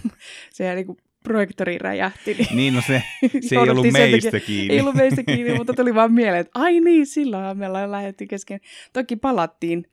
se 0.52 0.74
niin 0.74 0.86
kuin 0.86 0.98
projektori 1.22 1.78
räjähti. 1.78 2.34
Niin, 2.34 2.56
niin 2.56 2.74
no 2.74 2.80
se, 2.86 3.02
se 3.48 3.56
ei 3.56 3.70
ollut 3.70 3.86
meistä 3.92 4.30
takia, 4.30 4.46
kiinni. 4.46 4.74
Ei 4.74 4.80
ollut 4.80 4.94
meistä 4.94 5.22
kiinni, 5.22 5.54
mutta 5.58 5.74
tuli 5.74 5.94
vaan 5.94 6.12
mieleen, 6.12 6.40
että 6.40 6.60
ai 6.60 6.80
niin, 6.80 7.06
silloin 7.06 7.58
me 7.58 7.72
lähdettiin 7.72 8.28
kesken. 8.28 8.60
Toki 8.92 9.16
palattiin 9.16 9.84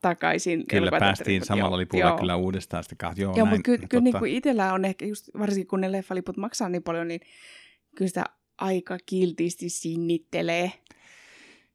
takaisin. 0.00 0.66
Kyllä 0.66 0.90
päästiin 0.98 1.44
samalla 1.44 1.78
lipulla 1.78 2.04
joo. 2.04 2.18
kyllä 2.18 2.36
uudestaan 2.36 2.82
sitä 2.82 2.96
kahta. 2.98 3.20
Joo, 3.20 3.36
joo 3.36 3.46
näin, 3.46 3.56
mutta 3.56 3.62
kyllä, 3.62 3.86
kyllä 3.88 4.04
niin 4.04 4.18
kuin 4.18 4.32
itsellä 4.32 4.72
on 4.72 4.84
ehkä, 4.84 5.06
just, 5.06 5.28
varsinkin 5.38 5.68
kun 5.68 5.80
ne 5.80 5.92
leffaliput 5.92 6.36
maksaa 6.36 6.68
niin 6.68 6.82
paljon, 6.82 7.08
niin 7.08 7.20
kyllä 7.96 8.08
sitä 8.08 8.24
aika 8.58 8.98
kiltisti 9.06 9.68
sinnittelee. 9.68 10.72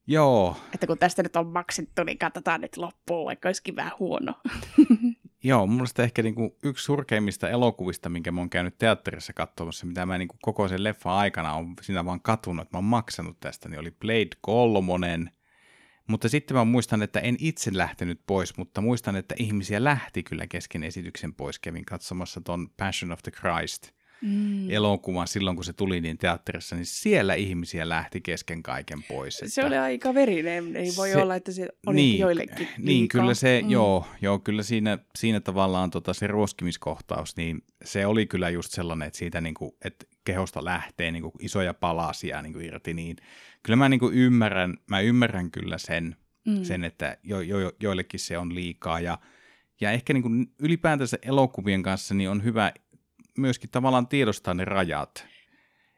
Joo. 0.07 0.57
Että 0.73 0.87
kun 0.87 0.97
tästä 0.97 1.23
nyt 1.23 1.35
on 1.35 1.47
maksettu, 1.47 2.03
niin 2.03 2.17
katsotaan 2.17 2.61
nyt 2.61 2.77
loppuun, 2.77 3.25
vaikka 3.25 3.49
olisikin 3.49 3.75
vähän 3.75 3.91
huono. 3.99 4.33
Joo, 5.45 5.67
mun 5.67 5.75
mielestä 5.75 6.03
ehkä 6.03 6.23
niinku 6.23 6.57
yksi 6.63 6.83
surkeimmista 6.83 7.49
elokuvista, 7.49 8.09
minkä 8.09 8.31
mä 8.31 8.41
oon 8.41 8.49
käynyt 8.49 8.77
teatterissa 8.77 9.33
katsomassa, 9.33 9.85
mitä 9.85 10.05
mä 10.05 10.17
niinku 10.17 10.35
koko 10.41 10.67
sen 10.67 10.83
leffan 10.83 11.13
aikana 11.13 11.53
on 11.53 11.73
siinä 11.81 12.05
vaan 12.05 12.21
katunut, 12.21 12.63
että 12.63 12.75
mä 12.75 12.77
oon 12.77 12.83
maksanut 12.83 13.39
tästä, 13.39 13.69
niin 13.69 13.79
oli 13.79 13.91
Blade 13.91 14.37
kolmonen, 14.41 15.31
Mutta 16.07 16.29
sitten 16.29 16.57
mä 16.57 16.65
muistan, 16.65 17.01
että 17.01 17.19
en 17.19 17.35
itse 17.39 17.71
lähtenyt 17.73 18.21
pois, 18.27 18.57
mutta 18.57 18.81
muistan, 18.81 19.15
että 19.15 19.35
ihmisiä 19.37 19.83
lähti 19.83 20.23
kyllä 20.23 20.47
kesken 20.47 20.83
esityksen 20.83 21.33
pois. 21.33 21.59
Kävin 21.59 21.85
katsomassa 21.85 22.41
ton 22.41 22.69
Passion 22.77 23.11
of 23.11 23.19
the 23.23 23.31
Christ 23.31 23.94
mm. 24.21 24.69
elokuvan 24.69 25.27
silloin, 25.27 25.55
kun 25.55 25.65
se 25.65 25.73
tuli 25.73 26.01
niin 26.01 26.17
teatterissa, 26.17 26.75
niin 26.75 26.85
siellä 26.85 27.33
ihmisiä 27.33 27.89
lähti 27.89 28.21
kesken 28.21 28.63
kaiken 28.63 29.03
pois. 29.03 29.37
Se 29.37 29.45
että... 29.45 29.67
oli 29.67 29.77
aika 29.77 30.13
verinen, 30.13 30.75
ei 30.75 30.91
voi 30.97 31.09
se, 31.09 31.17
olla, 31.17 31.35
että 31.35 31.51
se 31.51 31.69
oli 31.87 31.95
niin, 31.95 32.19
joillekin 32.19 32.57
liikaa. 32.57 32.85
Niin, 32.85 33.07
kyllä 33.07 33.33
se, 33.33 33.61
mm. 33.63 33.69
joo, 33.69 34.07
joo, 34.21 34.39
kyllä 34.39 34.63
siinä, 34.63 34.97
siinä 35.15 35.39
tavallaan 35.39 35.89
tota, 35.89 36.13
se 36.13 36.27
ruoskimiskohtaus, 36.27 37.37
niin 37.37 37.63
se 37.83 38.05
oli 38.05 38.25
kyllä 38.25 38.49
just 38.49 38.71
sellainen, 38.71 39.07
että 39.07 39.19
siitä 39.19 39.41
niin 39.41 39.55
kuin, 39.55 39.71
että 39.85 40.05
kehosta 40.23 40.65
lähtee 40.65 41.11
niin 41.11 41.23
kuin 41.23 41.33
isoja 41.39 41.73
palasia 41.73 42.41
niin 42.41 42.53
kuin 42.53 42.65
irti, 42.65 42.93
niin 42.93 43.15
kyllä 43.63 43.77
mä 43.77 43.89
niin 43.89 43.99
kuin 43.99 44.13
ymmärrän, 44.13 44.73
mä 44.89 44.99
ymmärrän 44.99 45.51
kyllä 45.51 45.77
sen, 45.77 46.15
mm. 46.45 46.63
sen 46.63 46.83
että 46.83 47.17
jo, 47.23 47.41
jo, 47.41 47.71
joillekin 47.79 48.19
se 48.19 48.37
on 48.37 48.55
liikaa 48.55 48.99
ja 48.99 49.17
ja 49.81 49.91
ehkä 49.91 50.13
niin 50.13 50.21
kuin 50.21 50.47
ylipäätänsä 50.59 51.17
elokuvien 51.21 51.83
kanssa 51.83 52.13
niin 52.13 52.29
on 52.29 52.43
hyvä 52.43 52.71
myöskin 53.37 53.69
tavallaan 53.69 54.07
tiedostaa 54.07 54.53
ne 54.53 54.65
rajat. 54.65 55.27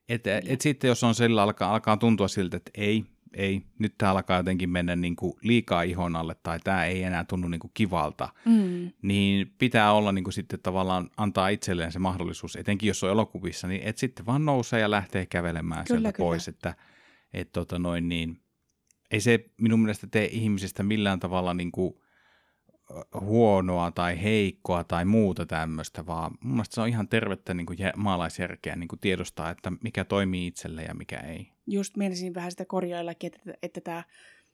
Että 0.10 0.42
et 0.46 0.62
sitten 0.62 0.88
jos 0.88 1.04
on 1.04 1.16
sillä 1.16 1.44
alkaa, 1.44 1.74
alkaa 1.74 1.98
tuntua 1.98 2.28
siltä, 2.28 2.58
että 2.58 2.72
ei, 2.76 3.06
ei, 3.34 3.62
nyt 3.80 3.94
tämä 3.98 4.12
alkaa 4.12 4.38
jotenkin 4.38 4.70
mennä 4.70 4.96
niin 4.96 5.16
kuin 5.16 5.34
liikaa 5.42 5.82
ihon 5.82 6.16
alle 6.16 6.36
tai 6.44 6.60
tämä 6.64 6.86
ei 6.86 7.04
enää 7.04 7.24
tunnu 7.24 7.48
niin 7.48 7.60
kuin 7.60 7.72
kivalta, 7.74 8.30
mm. 8.46 8.92
niin 9.02 9.56
pitää 9.58 9.94
olla 9.94 10.12
niin 10.12 10.24
kuin 10.24 10.34
sitten 10.34 10.60
tavallaan 10.60 11.10
antaa 11.18 11.50
itselleen 11.50 11.92
se 11.92 12.00
mahdollisuus, 12.00 12.56
etenkin 12.56 12.88
jos 12.88 13.04
on 13.04 13.10
elokuvissa, 13.10 13.68
niin 13.68 13.82
et 13.84 13.98
sitten 13.98 14.26
vaan 14.26 14.46
nousee 14.46 14.80
ja 14.80 14.92
lähtee 14.92 15.26
kävelemään 15.26 15.86
kyllä, 15.86 16.00
sieltä 16.00 16.14
kyllä. 16.18 16.28
pois, 16.28 16.48
että 16.48 16.76
et 17.34 17.52
tota 17.52 17.80
noin 17.80 18.10
niin, 18.10 18.42
ei 19.12 19.22
se 19.22 19.46
minun 19.62 19.80
mielestä 19.80 20.08
tee 20.08 20.26
ihmisestä 20.26 20.84
millään 20.84 21.20
tavalla 21.20 21.54
niin 21.54 21.72
kuin 21.72 21.94
huonoa 23.22 23.92
tai 23.92 24.24
heikkoa 24.24 24.84
tai 24.84 25.06
muuta 25.06 25.46
tämmöistä, 25.46 26.06
vaan 26.06 26.32
mun 26.44 26.54
mielestä 26.54 26.76
se 26.76 26.82
on 26.82 26.88
ihan 26.88 27.08
tervettä 27.08 27.54
niin 27.54 27.66
kuin 27.66 27.78
maalaisjärkeä 27.96 28.76
niin 28.76 28.88
kuin 28.88 29.00
tiedostaa, 29.00 29.50
että 29.50 29.72
mikä 29.84 30.06
toimii 30.06 30.48
itselle 30.48 30.84
ja 30.84 30.94
mikä 30.94 31.18
ei. 31.18 31.52
Just 31.68 31.98
mielisin 31.98 32.34
vähän 32.34 32.52
sitä 32.52 32.66
korjaillakin, 32.66 33.32
että, 33.36 33.54
että 33.64 33.82
tämä 33.82 34.04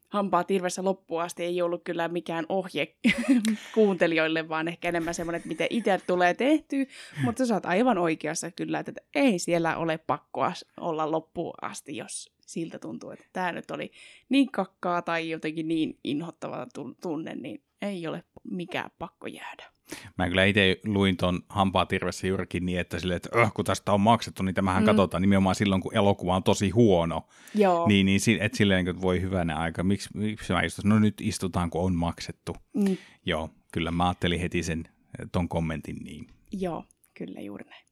hampaa 0.09 0.43
tirvessä 0.43 0.83
loppuun 0.83 1.21
asti 1.21 1.43
ei 1.43 1.61
ollut 1.61 1.83
kyllä 1.83 2.07
mikään 2.07 2.45
ohje 2.49 2.95
kuuntelijoille, 3.75 4.49
vaan 4.49 4.67
ehkä 4.67 4.89
enemmän 4.89 5.13
semmoinen, 5.13 5.37
että 5.37 5.47
miten 5.47 5.67
itse 5.69 5.99
tulee 6.07 6.33
tehty, 6.33 6.87
mutta 7.23 7.45
sä 7.45 7.53
oot 7.53 7.65
aivan 7.65 7.97
oikeassa 7.97 8.51
kyllä, 8.51 8.79
että 8.79 8.91
ei 9.15 9.39
siellä 9.39 9.77
ole 9.77 9.97
pakkoa 9.97 10.53
olla 10.79 11.11
loppuun 11.11 11.53
asti, 11.61 11.97
jos 11.97 12.33
siltä 12.39 12.79
tuntuu, 12.79 13.11
että 13.11 13.25
tämä 13.33 13.51
nyt 13.51 13.71
oli 13.71 13.91
niin 14.29 14.51
kakkaa 14.51 15.01
tai 15.01 15.29
jotenkin 15.29 15.67
niin 15.67 15.99
inhottava 16.03 16.67
tunne, 17.01 17.35
niin 17.35 17.63
ei 17.87 18.07
ole 18.07 18.23
mikään 18.43 18.89
pakko 18.99 19.27
jäädä. 19.27 19.73
Mä 20.17 20.27
kyllä 20.27 20.45
itse 20.45 20.79
luin 20.85 21.17
ton 21.17 21.41
hampaatirvessä 21.49 22.27
juurikin 22.27 22.65
niin, 22.65 22.79
että, 22.79 22.99
sille, 22.99 23.15
että 23.15 23.29
öh, 23.39 23.53
kun 23.53 23.65
tästä 23.65 23.91
on 23.93 24.01
maksettu, 24.01 24.43
niin 24.43 24.55
tämähän 24.55 24.83
mm. 24.83 24.85
katsotaan 24.85 25.21
nimenomaan 25.21 25.55
silloin, 25.55 25.81
kun 25.81 25.95
elokuva 25.95 26.35
on 26.35 26.43
tosi 26.43 26.69
huono. 26.69 27.27
Joo. 27.55 27.87
Niin, 27.87 28.05
niin 28.05 28.19
että 28.39 28.57
silleen, 28.57 28.87
että 28.87 29.01
voi 29.01 29.21
hyvänä 29.21 29.57
aika, 29.57 29.83
miksi, 29.83 30.09
miksi 30.13 30.53
mä 30.53 30.61
istun? 30.61 30.89
No 30.89 30.99
nyt 30.99 31.21
istutaan, 31.21 31.69
kun 31.69 31.81
on 31.81 31.95
maksettu. 31.95 32.55
Mm. 32.73 32.97
Joo, 33.25 33.49
kyllä 33.71 33.91
mä 33.91 34.07
ajattelin 34.07 34.39
heti 34.39 34.63
sen 34.63 34.83
ton 35.31 35.49
kommentin 35.49 35.95
niin. 36.03 36.27
Joo, 36.51 36.83
kyllä 37.13 37.41
juuri 37.41 37.65
näin. 37.69 37.83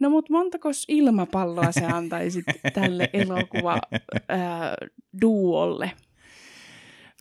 No 0.00 0.10
mutta 0.10 0.32
montako 0.32 0.68
ilmapalloa 0.88 1.72
sä 1.72 1.96
antaisit 1.96 2.44
tälle 2.72 3.10
elokuva 3.12 3.72
ää, 4.28 4.74
duolle? 5.22 5.92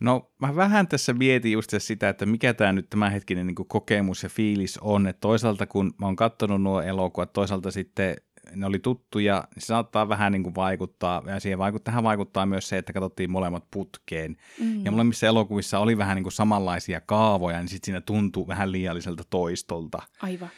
No 0.02 0.32
mä 0.40 0.56
vähän 0.56 0.88
tässä 0.88 1.14
mietin 1.14 1.52
just 1.52 1.74
sitä, 1.78 2.10
että 2.10 2.26
mikä 2.26 2.54
tämä 2.54 2.72
nyt 2.72 2.90
tämänhetkinen 2.90 3.48
niin 3.48 3.56
kokemus 3.68 4.24
ja 4.24 4.30
fiilis 4.30 4.78
on. 4.78 5.08
Että 5.08 5.20
toisaalta 5.20 5.68
kun 5.68 5.94
mä 6.00 6.06
oon 6.06 6.16
katsonut 6.16 6.62
nuo 6.62 6.82
elokuvat, 6.82 7.34
toisaalta 7.34 7.72
sitten 7.72 8.16
ne 8.56 8.66
oli 8.66 8.80
tuttuja, 8.80 9.48
niin 9.56 9.62
se 9.62 9.66
saattaa 9.66 10.10
vähän 10.10 10.32
niin 10.32 10.44
kuin 10.44 10.56
vaikuttaa, 10.56 11.24
ja 11.26 11.40
siihen 11.40 11.60
vaikuttaa, 11.60 11.92
tähän 11.92 12.04
vaikuttaa 12.04 12.46
myös 12.46 12.70
se, 12.70 12.78
että 12.78 12.94
katsottiin 12.94 13.32
molemmat 13.32 13.64
putkeen. 13.72 14.38
Mm. 14.60 14.86
Ja 14.86 14.92
molemmissa 14.92 15.28
elokuvissa 15.28 15.80
oli 15.80 15.98
vähän 15.98 16.16
niin 16.16 16.24
kuin 16.24 16.34
samanlaisia 16.34 17.02
kaavoja, 17.02 17.60
niin 17.60 17.68
sitten 17.68 17.86
siinä 17.86 18.02
tuntuu 18.02 18.48
vähän 18.48 18.72
liialliselta 18.72 19.24
toistolta. 19.30 20.02
Aivan. 20.22 20.50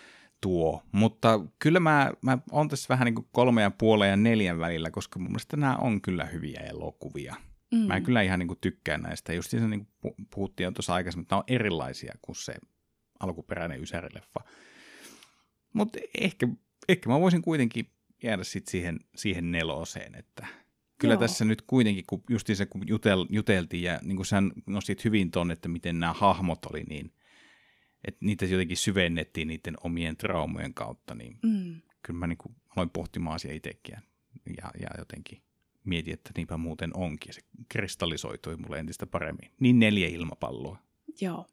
Tuo. 0.41 0.81
Mutta 0.91 1.39
kyllä 1.59 1.79
mä, 1.79 2.11
mä 2.21 2.37
on 2.51 2.67
tässä 2.67 2.85
vähän 2.89 3.05
niin 3.05 3.15
kuin 3.15 3.27
kolme 3.31 3.61
ja 3.61 3.71
puolen 3.71 4.09
ja 4.09 4.17
neljän 4.17 4.59
välillä, 4.59 4.91
koska 4.91 5.19
mun 5.19 5.29
mielestä 5.29 5.57
nämä 5.57 5.75
on 5.75 6.01
kyllä 6.01 6.25
hyviä 6.25 6.59
elokuvia. 6.59 7.35
Mm. 7.73 7.79
Mä 7.79 7.95
en 7.95 8.03
kyllä 8.03 8.21
ihan 8.21 8.39
niin 8.39 8.47
kuin 8.47 8.59
tykkään 8.61 9.01
näistä. 9.01 9.33
Just 9.33 9.53
niin 9.53 9.87
kuin 10.01 10.15
puhuttiin 10.35 10.65
jo 10.65 10.71
tuossa 10.71 10.93
aikaisemmin, 10.93 11.23
että 11.23 11.35
nämä 11.35 11.39
on 11.39 11.55
erilaisia 11.55 12.13
kuin 12.21 12.35
se 12.35 12.55
alkuperäinen 13.19 13.81
Ysärileffa. 13.81 14.39
Mutta 15.73 15.99
ehkä, 16.19 16.47
ehkä 16.89 17.09
mä 17.09 17.19
voisin 17.19 17.41
kuitenkin 17.41 17.89
jäädä 18.23 18.43
sit 18.43 18.67
siihen, 18.67 18.99
siihen 19.15 19.51
neloseen, 19.51 20.15
että 20.15 20.47
kyllä 20.99 21.13
Joo. 21.13 21.21
tässä 21.21 21.45
nyt 21.45 21.61
kuitenkin, 21.61 22.03
kun 22.07 22.23
justiin 22.29 22.55
se 22.55 22.65
kun 22.65 22.87
jutel, 22.87 23.25
juteltiin 23.29 23.83
ja 23.83 23.99
niin 24.03 24.15
kuin 24.15 24.25
sä 24.25 24.43
nostit 24.67 25.05
hyvin 25.05 25.31
ton, 25.31 25.51
että 25.51 25.69
miten 25.69 25.99
nämä 25.99 26.13
hahmot 26.13 26.65
oli, 26.65 26.83
niin 26.83 27.13
että 28.07 28.25
niitä 28.25 28.45
jotenkin 28.45 28.77
syvennettiin 28.77 29.47
niiden 29.47 29.75
omien 29.83 30.17
traumojen 30.17 30.73
kautta, 30.73 31.15
niin 31.15 31.39
mm. 31.43 31.81
kyllä 32.03 32.19
mä 32.19 32.27
niin 32.27 32.37
kuin 32.37 32.55
aloin 32.69 32.89
pohtimaan 32.89 33.35
asiaa 33.35 33.53
itsekin 33.53 33.97
ja, 34.57 34.71
ja 34.79 34.87
jotenkin 34.97 35.41
mietin, 35.83 36.13
että 36.13 36.31
niinpä 36.37 36.57
muuten 36.57 36.97
onkin. 36.97 37.33
Se 37.33 37.41
kristallisoitui 37.69 38.57
mulle 38.57 38.79
entistä 38.79 39.05
paremmin. 39.05 39.51
Niin 39.59 39.79
neljä 39.79 40.07
ilmapalloa. 40.07 40.77
Joo. 41.21 41.45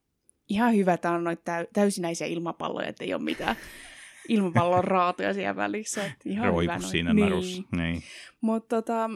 Ihan 0.49 0.75
hyvä, 0.77 0.93
että 0.93 1.11
on 1.11 1.25
noita 1.25 1.53
täysinäisiä 1.73 2.27
ilmapalloja, 2.27 2.89
että 2.89 3.05
ei 3.05 3.15
ole 3.15 3.23
mitään 3.23 3.57
ilmapallon 4.29 4.85
raatoja 4.85 5.35
siellä 5.35 5.57
välissä. 5.57 6.05
Että 6.05 6.29
ihan 6.29 6.47
Roiku 6.47 6.61
hyvä 6.61 6.79
siinä 6.79 7.15
niin. 7.15 7.25
narussa. 7.25 7.63
Niin. 7.77 8.03
Mutta 8.41 8.83
tota, 8.83 9.11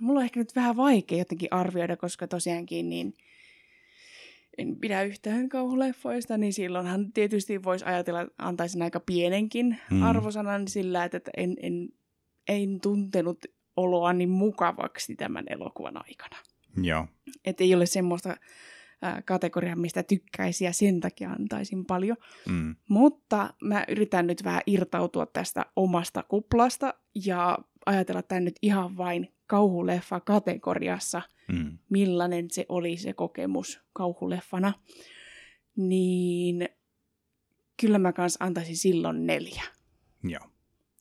mulla 0.00 0.20
on 0.20 0.24
ehkä 0.24 0.40
nyt 0.40 0.56
vähän 0.56 0.76
vaikea 0.76 1.18
jotenkin 1.18 1.48
arvioida, 1.50 1.96
koska 1.96 2.28
tosiaankin 2.28 2.88
niin 2.88 3.14
en 4.58 4.76
pidä 4.76 5.02
yhtään 5.02 5.48
kauhuleffoista, 5.48 6.38
niin 6.38 6.52
silloinhan 6.52 7.12
tietysti 7.12 7.62
voisi 7.62 7.84
ajatella, 7.84 8.20
että 8.20 8.34
antaisin 8.38 8.82
aika 8.82 9.00
pienenkin 9.00 9.78
hmm. 9.90 10.02
arvosanan 10.02 10.68
sillä, 10.68 11.04
että 11.04 11.20
en, 11.36 11.56
en, 11.62 11.88
en 12.48 12.80
tuntenut 12.80 13.38
oloani 13.76 14.18
niin 14.18 14.28
mukavaksi 14.28 15.16
tämän 15.16 15.44
elokuvan 15.48 15.96
aikana. 15.96 16.36
Joo. 16.82 17.06
Että 17.44 17.64
ei 17.64 17.74
ole 17.74 17.86
semmoista 17.86 18.36
kategoriaa, 19.24 19.76
mistä 19.76 20.02
tykkäisi 20.02 20.64
ja 20.64 20.72
sen 20.72 21.00
takia 21.00 21.30
antaisin 21.30 21.84
paljon. 21.84 22.16
Mm. 22.48 22.76
Mutta 22.88 23.54
mä 23.62 23.84
yritän 23.88 24.26
nyt 24.26 24.44
vähän 24.44 24.62
irtautua 24.66 25.26
tästä 25.26 25.66
omasta 25.76 26.22
kuplasta 26.22 26.94
ja 27.24 27.58
ajatella 27.86 28.22
tämän 28.22 28.44
nyt 28.44 28.56
ihan 28.62 28.96
vain 28.96 29.34
kauhuleffa-kategoriassa, 29.46 31.22
mm. 31.52 31.78
millainen 31.90 32.50
se 32.50 32.66
oli 32.68 32.96
se 32.96 33.12
kokemus 33.12 33.80
kauhuleffana. 33.92 34.72
Niin 35.76 36.68
kyllä 37.80 37.98
mä 37.98 38.12
kanssa 38.12 38.44
antaisin 38.44 38.76
silloin 38.76 39.26
neljä. 39.26 39.62
Joo. 40.22 40.50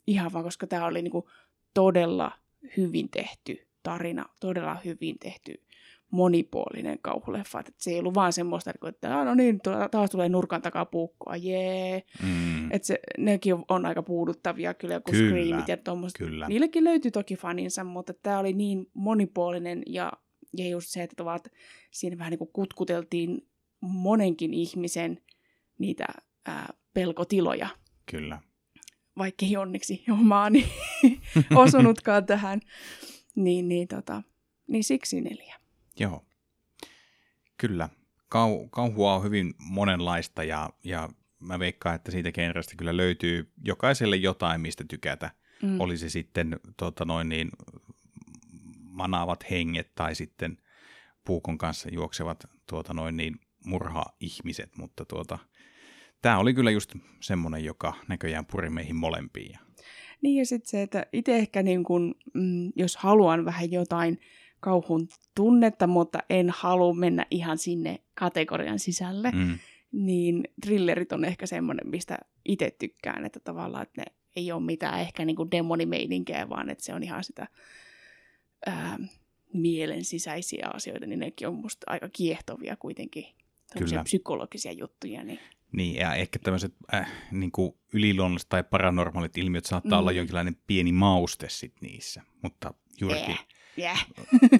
Ihan 0.07 0.33
vaan, 0.33 0.43
koska 0.43 0.67
tämä 0.67 0.85
oli 0.85 1.01
niinku 1.01 1.29
todella 1.73 2.31
hyvin 2.77 3.09
tehty 3.09 3.67
tarina, 3.83 4.25
todella 4.39 4.77
hyvin 4.85 5.19
tehty 5.19 5.63
monipuolinen 6.11 6.99
kauhuleffa. 7.01 7.59
Että 7.59 7.71
se 7.77 7.91
ei 7.91 7.99
ollut 7.99 8.15
vaan 8.15 8.33
semmoista, 8.33 8.71
että 8.89 9.23
no 9.25 9.35
niin, 9.35 9.59
taas 9.91 10.09
tulee 10.09 10.29
nurkan 10.29 10.61
takaa 10.61 10.85
puukkoa, 10.85 11.35
jee. 11.35 12.03
Mm. 12.23 12.71
Että 12.71 12.85
se, 12.85 12.99
nekin 13.17 13.55
on 13.69 13.85
aika 13.85 14.03
puuduttavia 14.03 14.73
kyllä, 14.73 14.99
kun 14.99 15.11
kyllä, 15.11 15.29
Screamit 15.29 15.67
ja 15.67 15.77
tuommoista. 15.77 16.25
Niillekin 16.47 16.83
löytyi 16.83 17.11
toki 17.11 17.35
faninsa, 17.35 17.83
mutta 17.83 18.13
tämä 18.13 18.39
oli 18.39 18.53
niin 18.53 18.89
monipuolinen 18.93 19.83
ja, 19.87 20.11
ja 20.57 20.69
just 20.69 20.87
se, 20.89 21.03
että 21.03 21.15
tavat, 21.15 21.47
siinä 21.91 22.17
vähän 22.17 22.31
niin 22.31 22.39
kuin 22.39 22.53
kutkuteltiin 22.53 23.47
monenkin 23.81 24.53
ihmisen 24.53 25.21
niitä 25.79 26.05
ää, 26.45 26.73
pelkotiloja. 26.93 27.67
Kyllä 28.11 28.41
vaikka 29.17 29.45
ei 29.45 29.57
onneksi 29.57 30.03
omaani 30.11 30.65
osunutkaan 31.55 32.25
tähän, 32.25 32.61
niin, 33.35 33.67
niin, 33.67 33.87
tota, 33.87 34.23
niin 34.67 34.83
siksi 34.83 35.21
neljä. 35.21 35.55
Joo, 35.99 36.25
kyllä. 37.57 37.89
Kau, 38.29 38.67
kauhua 38.67 39.15
on 39.15 39.23
hyvin 39.23 39.53
monenlaista 39.57 40.43
ja, 40.43 40.69
ja 40.83 41.09
mä 41.39 41.59
veikkaan, 41.59 41.95
että 41.95 42.11
siitä 42.11 42.31
genrestä 42.31 42.75
kyllä 42.77 42.97
löytyy 42.97 43.51
jokaiselle 43.63 44.15
jotain, 44.15 44.61
mistä 44.61 44.83
tykätä. 44.89 45.31
Mm. 45.63 45.81
Oli 45.81 45.97
se 45.97 46.09
sitten 46.09 46.59
tota 46.77 47.05
noin 47.05 47.29
niin, 47.29 47.49
manaavat 48.79 49.49
henget 49.51 49.95
tai 49.95 50.15
sitten 50.15 50.57
puukon 51.25 51.57
kanssa 51.57 51.89
juoksevat 51.91 52.45
tuota 52.69 52.93
noin 52.93 53.17
niin, 53.17 53.35
murha-ihmiset, 53.65 54.77
mutta 54.77 55.05
tuota, 55.05 55.39
tämä 56.23 56.37
oli 56.39 56.53
kyllä 56.53 56.71
just 56.71 56.95
semmoinen, 57.19 57.65
joka 57.65 57.93
näköjään 58.07 58.45
puri 58.45 58.69
meihin 58.69 58.95
molempiin. 58.95 59.59
Niin 60.21 60.35
ja 60.39 60.45
sitten 60.45 60.69
se, 60.69 60.81
että 60.81 61.05
itse 61.13 61.35
ehkä 61.35 61.63
niin 61.63 61.83
kun, 61.83 62.15
mm, 62.33 62.71
jos 62.75 62.97
haluan 62.97 63.45
vähän 63.45 63.71
jotain 63.71 64.19
kauhun 64.59 65.07
tunnetta, 65.35 65.87
mutta 65.87 66.19
en 66.29 66.49
halua 66.49 66.93
mennä 66.93 67.25
ihan 67.31 67.57
sinne 67.57 67.99
kategorian 68.15 68.79
sisälle, 68.79 69.31
Mm. 69.31 69.59
niin 69.91 70.43
thrillerit 70.65 71.11
on 71.11 71.25
ehkä 71.25 71.45
semmoinen, 71.45 71.89
mistä 71.89 72.17
itse 72.45 72.75
tykkään, 72.79 73.25
että 73.25 73.39
tavallaan 73.39 73.83
että 73.83 74.01
ne 74.01 74.05
ei 74.35 74.51
ole 74.51 74.63
mitään 74.63 74.99
ehkä 74.99 75.25
niin 75.25 75.51
demonimeininkiä, 75.51 76.49
vaan 76.49 76.69
että 76.69 76.83
se 76.83 76.93
on 76.93 77.03
ihan 77.03 77.23
sitä 77.23 77.47
ää, 78.65 78.97
mielen 79.53 80.03
sisäisiä 80.03 80.67
asioita, 80.73 81.05
niin 81.05 81.19
nekin 81.19 81.47
on 81.47 81.55
musta 81.55 81.83
aika 81.91 82.09
kiehtovia 82.09 82.75
kuitenkin. 82.75 83.25
Kyllä. 83.79 84.03
psykologisia 84.03 84.71
juttuja. 84.71 85.23
Niin. 85.23 85.39
Niin, 85.73 85.95
ja 85.95 86.15
ehkä 86.15 86.39
tämmöiset 86.39 86.73
äh, 86.93 87.11
niin 87.31 87.51
kuin 87.51 87.73
yliluonnolliset 87.93 88.49
tai 88.49 88.63
paranormaalit 88.63 89.37
ilmiöt 89.37 89.65
saattaa 89.65 89.97
Mm. 89.97 89.99
olla 89.99 90.11
jonkinlainen 90.11 90.55
pieni 90.67 90.91
mauste 90.91 91.49
sit 91.49 91.73
niissä, 91.81 92.21
mutta 92.41 92.73
juurikin 93.01 93.29
Eh, 93.29 93.45
Yeah. 93.79 94.05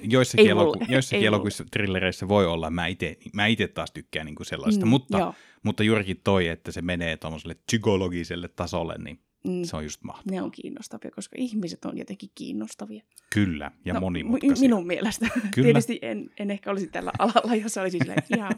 joissakin, 0.02 0.46
eloku- 0.50 0.84
joissakin 0.88 1.26
elokuvissa, 1.26 1.64
trillereissä 1.72 2.28
voi 2.28 2.46
olla, 2.46 2.70
mä 2.70 2.86
itse 2.86 3.16
mä 3.32 3.46
ite 3.46 3.68
taas 3.68 3.90
tykkään 3.90 4.26
niin 4.26 4.34
kuin 4.34 4.46
sellaista, 4.46 4.84
Mm, 4.86 4.90
mutta, 4.90 5.18
joo. 5.18 5.34
mutta 5.62 5.82
juurikin 5.82 6.20
toi, 6.24 6.48
että 6.48 6.72
se 6.72 6.82
menee 6.82 7.16
tuommoiselle 7.16 7.54
psykologiselle 7.54 8.48
tasolle, 8.48 8.94
niin 8.98 9.20
Mm. 9.48 9.62
se 9.64 9.76
on 9.76 9.84
just 9.84 10.02
mahtavaa. 10.02 10.30
Ne 10.36 10.42
on 10.42 10.50
kiinnostavia, 10.50 11.10
koska 11.10 11.36
ihmiset 11.38 11.84
on 11.84 11.98
jotenkin 11.98 12.30
kiinnostavia. 12.34 13.02
Kyllä, 13.34 13.70
ja 13.84 13.94
no, 13.94 14.00
monimutkaisia. 14.00 14.60
Minun 14.68 14.86
mielestä. 14.86 15.26
Kyllä. 15.54 15.66
Tietysti 15.66 15.98
en, 16.02 16.30
en 16.38 16.50
ehkä 16.50 16.70
olisi 16.70 16.86
tällä 16.86 17.12
alalla, 17.18 17.54
jos 17.54 17.76
olisi 17.76 17.98
silleen, 17.98 18.22
ihan 18.36 18.52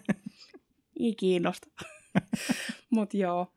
ei 1.01 1.15
kiinnosta. 1.15 1.69
Mutta 2.91 3.17
joo. 3.17 3.53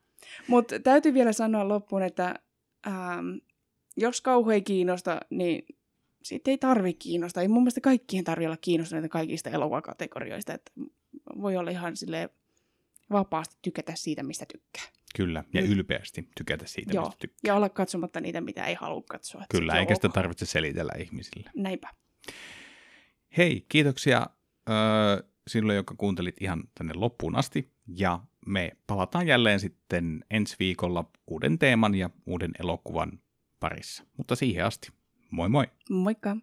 Mutta 0.47 0.79
täytyy 0.79 1.13
vielä 1.13 1.33
sanoa 1.33 1.67
loppuun, 1.67 2.01
että 2.03 2.35
ähm, 2.87 3.29
jos 3.97 4.21
kauhu 4.21 4.49
ei 4.49 4.61
kiinnosta, 4.61 5.19
niin 5.29 5.65
sitten 6.23 6.51
ei 6.51 6.57
tarvi 6.57 6.93
kiinnostaa. 6.93 7.41
Ei 7.41 7.47
mun 7.47 7.63
mielestä 7.63 7.81
kaikkien 7.81 8.23
tarvitse 8.23 8.47
olla 8.47 8.57
kiinnostuneita 8.61 9.09
kaikista 9.09 9.49
elokuvakategorioista. 9.49 10.53
Että 10.53 10.71
voi 11.41 11.57
olla 11.57 11.71
ihan 11.71 11.97
sille 11.97 12.29
vapaasti 13.11 13.55
tykätä 13.61 13.91
siitä, 13.95 14.23
mistä 14.23 14.45
tykkää. 14.53 14.83
Kyllä, 15.15 15.43
ja 15.53 15.61
Mm. 15.61 15.67
ylpeästi 15.71 16.29
tykätä 16.37 16.67
siitä, 16.67 16.93
Joo. 16.93 17.05
mistä 17.05 17.19
tykkää. 17.19 17.39
Ja 17.49 17.55
olla 17.55 17.69
katsomatta 17.69 18.19
niitä, 18.21 18.41
mitä 18.41 18.65
ei 18.65 18.73
halua 18.73 19.03
katsoa. 19.09 19.45
Kyllä, 19.51 19.79
eikä 19.79 19.95
sitä 19.95 20.09
tarvitse 20.09 20.45
selitellä 20.45 20.93
ihmisille. 20.99 21.49
Näinpä. 21.55 21.89
Hei, 23.37 23.65
kiitoksia 23.69 24.27
öö, 24.69 25.29
sinulle, 25.49 25.75
joka 25.75 25.95
kuuntelit 25.97 26.35
ihan 26.41 26.63
tänne 26.77 26.93
loppuun 26.95 27.35
asti. 27.35 27.71
Ja 27.87 28.19
me 28.45 28.71
palataan 28.87 29.27
jälleen 29.27 29.59
sitten 29.59 30.25
ensi 30.29 30.55
viikolla 30.59 31.05
uuden 31.27 31.59
teeman 31.59 31.95
ja 31.95 32.09
uuden 32.25 32.51
elokuvan 32.59 33.19
parissa. 33.59 34.03
Mutta 34.17 34.35
siihen 34.35 34.65
asti, 34.65 34.89
moi 35.31 35.49
moi! 35.49 35.65
Moikka! 35.89 36.37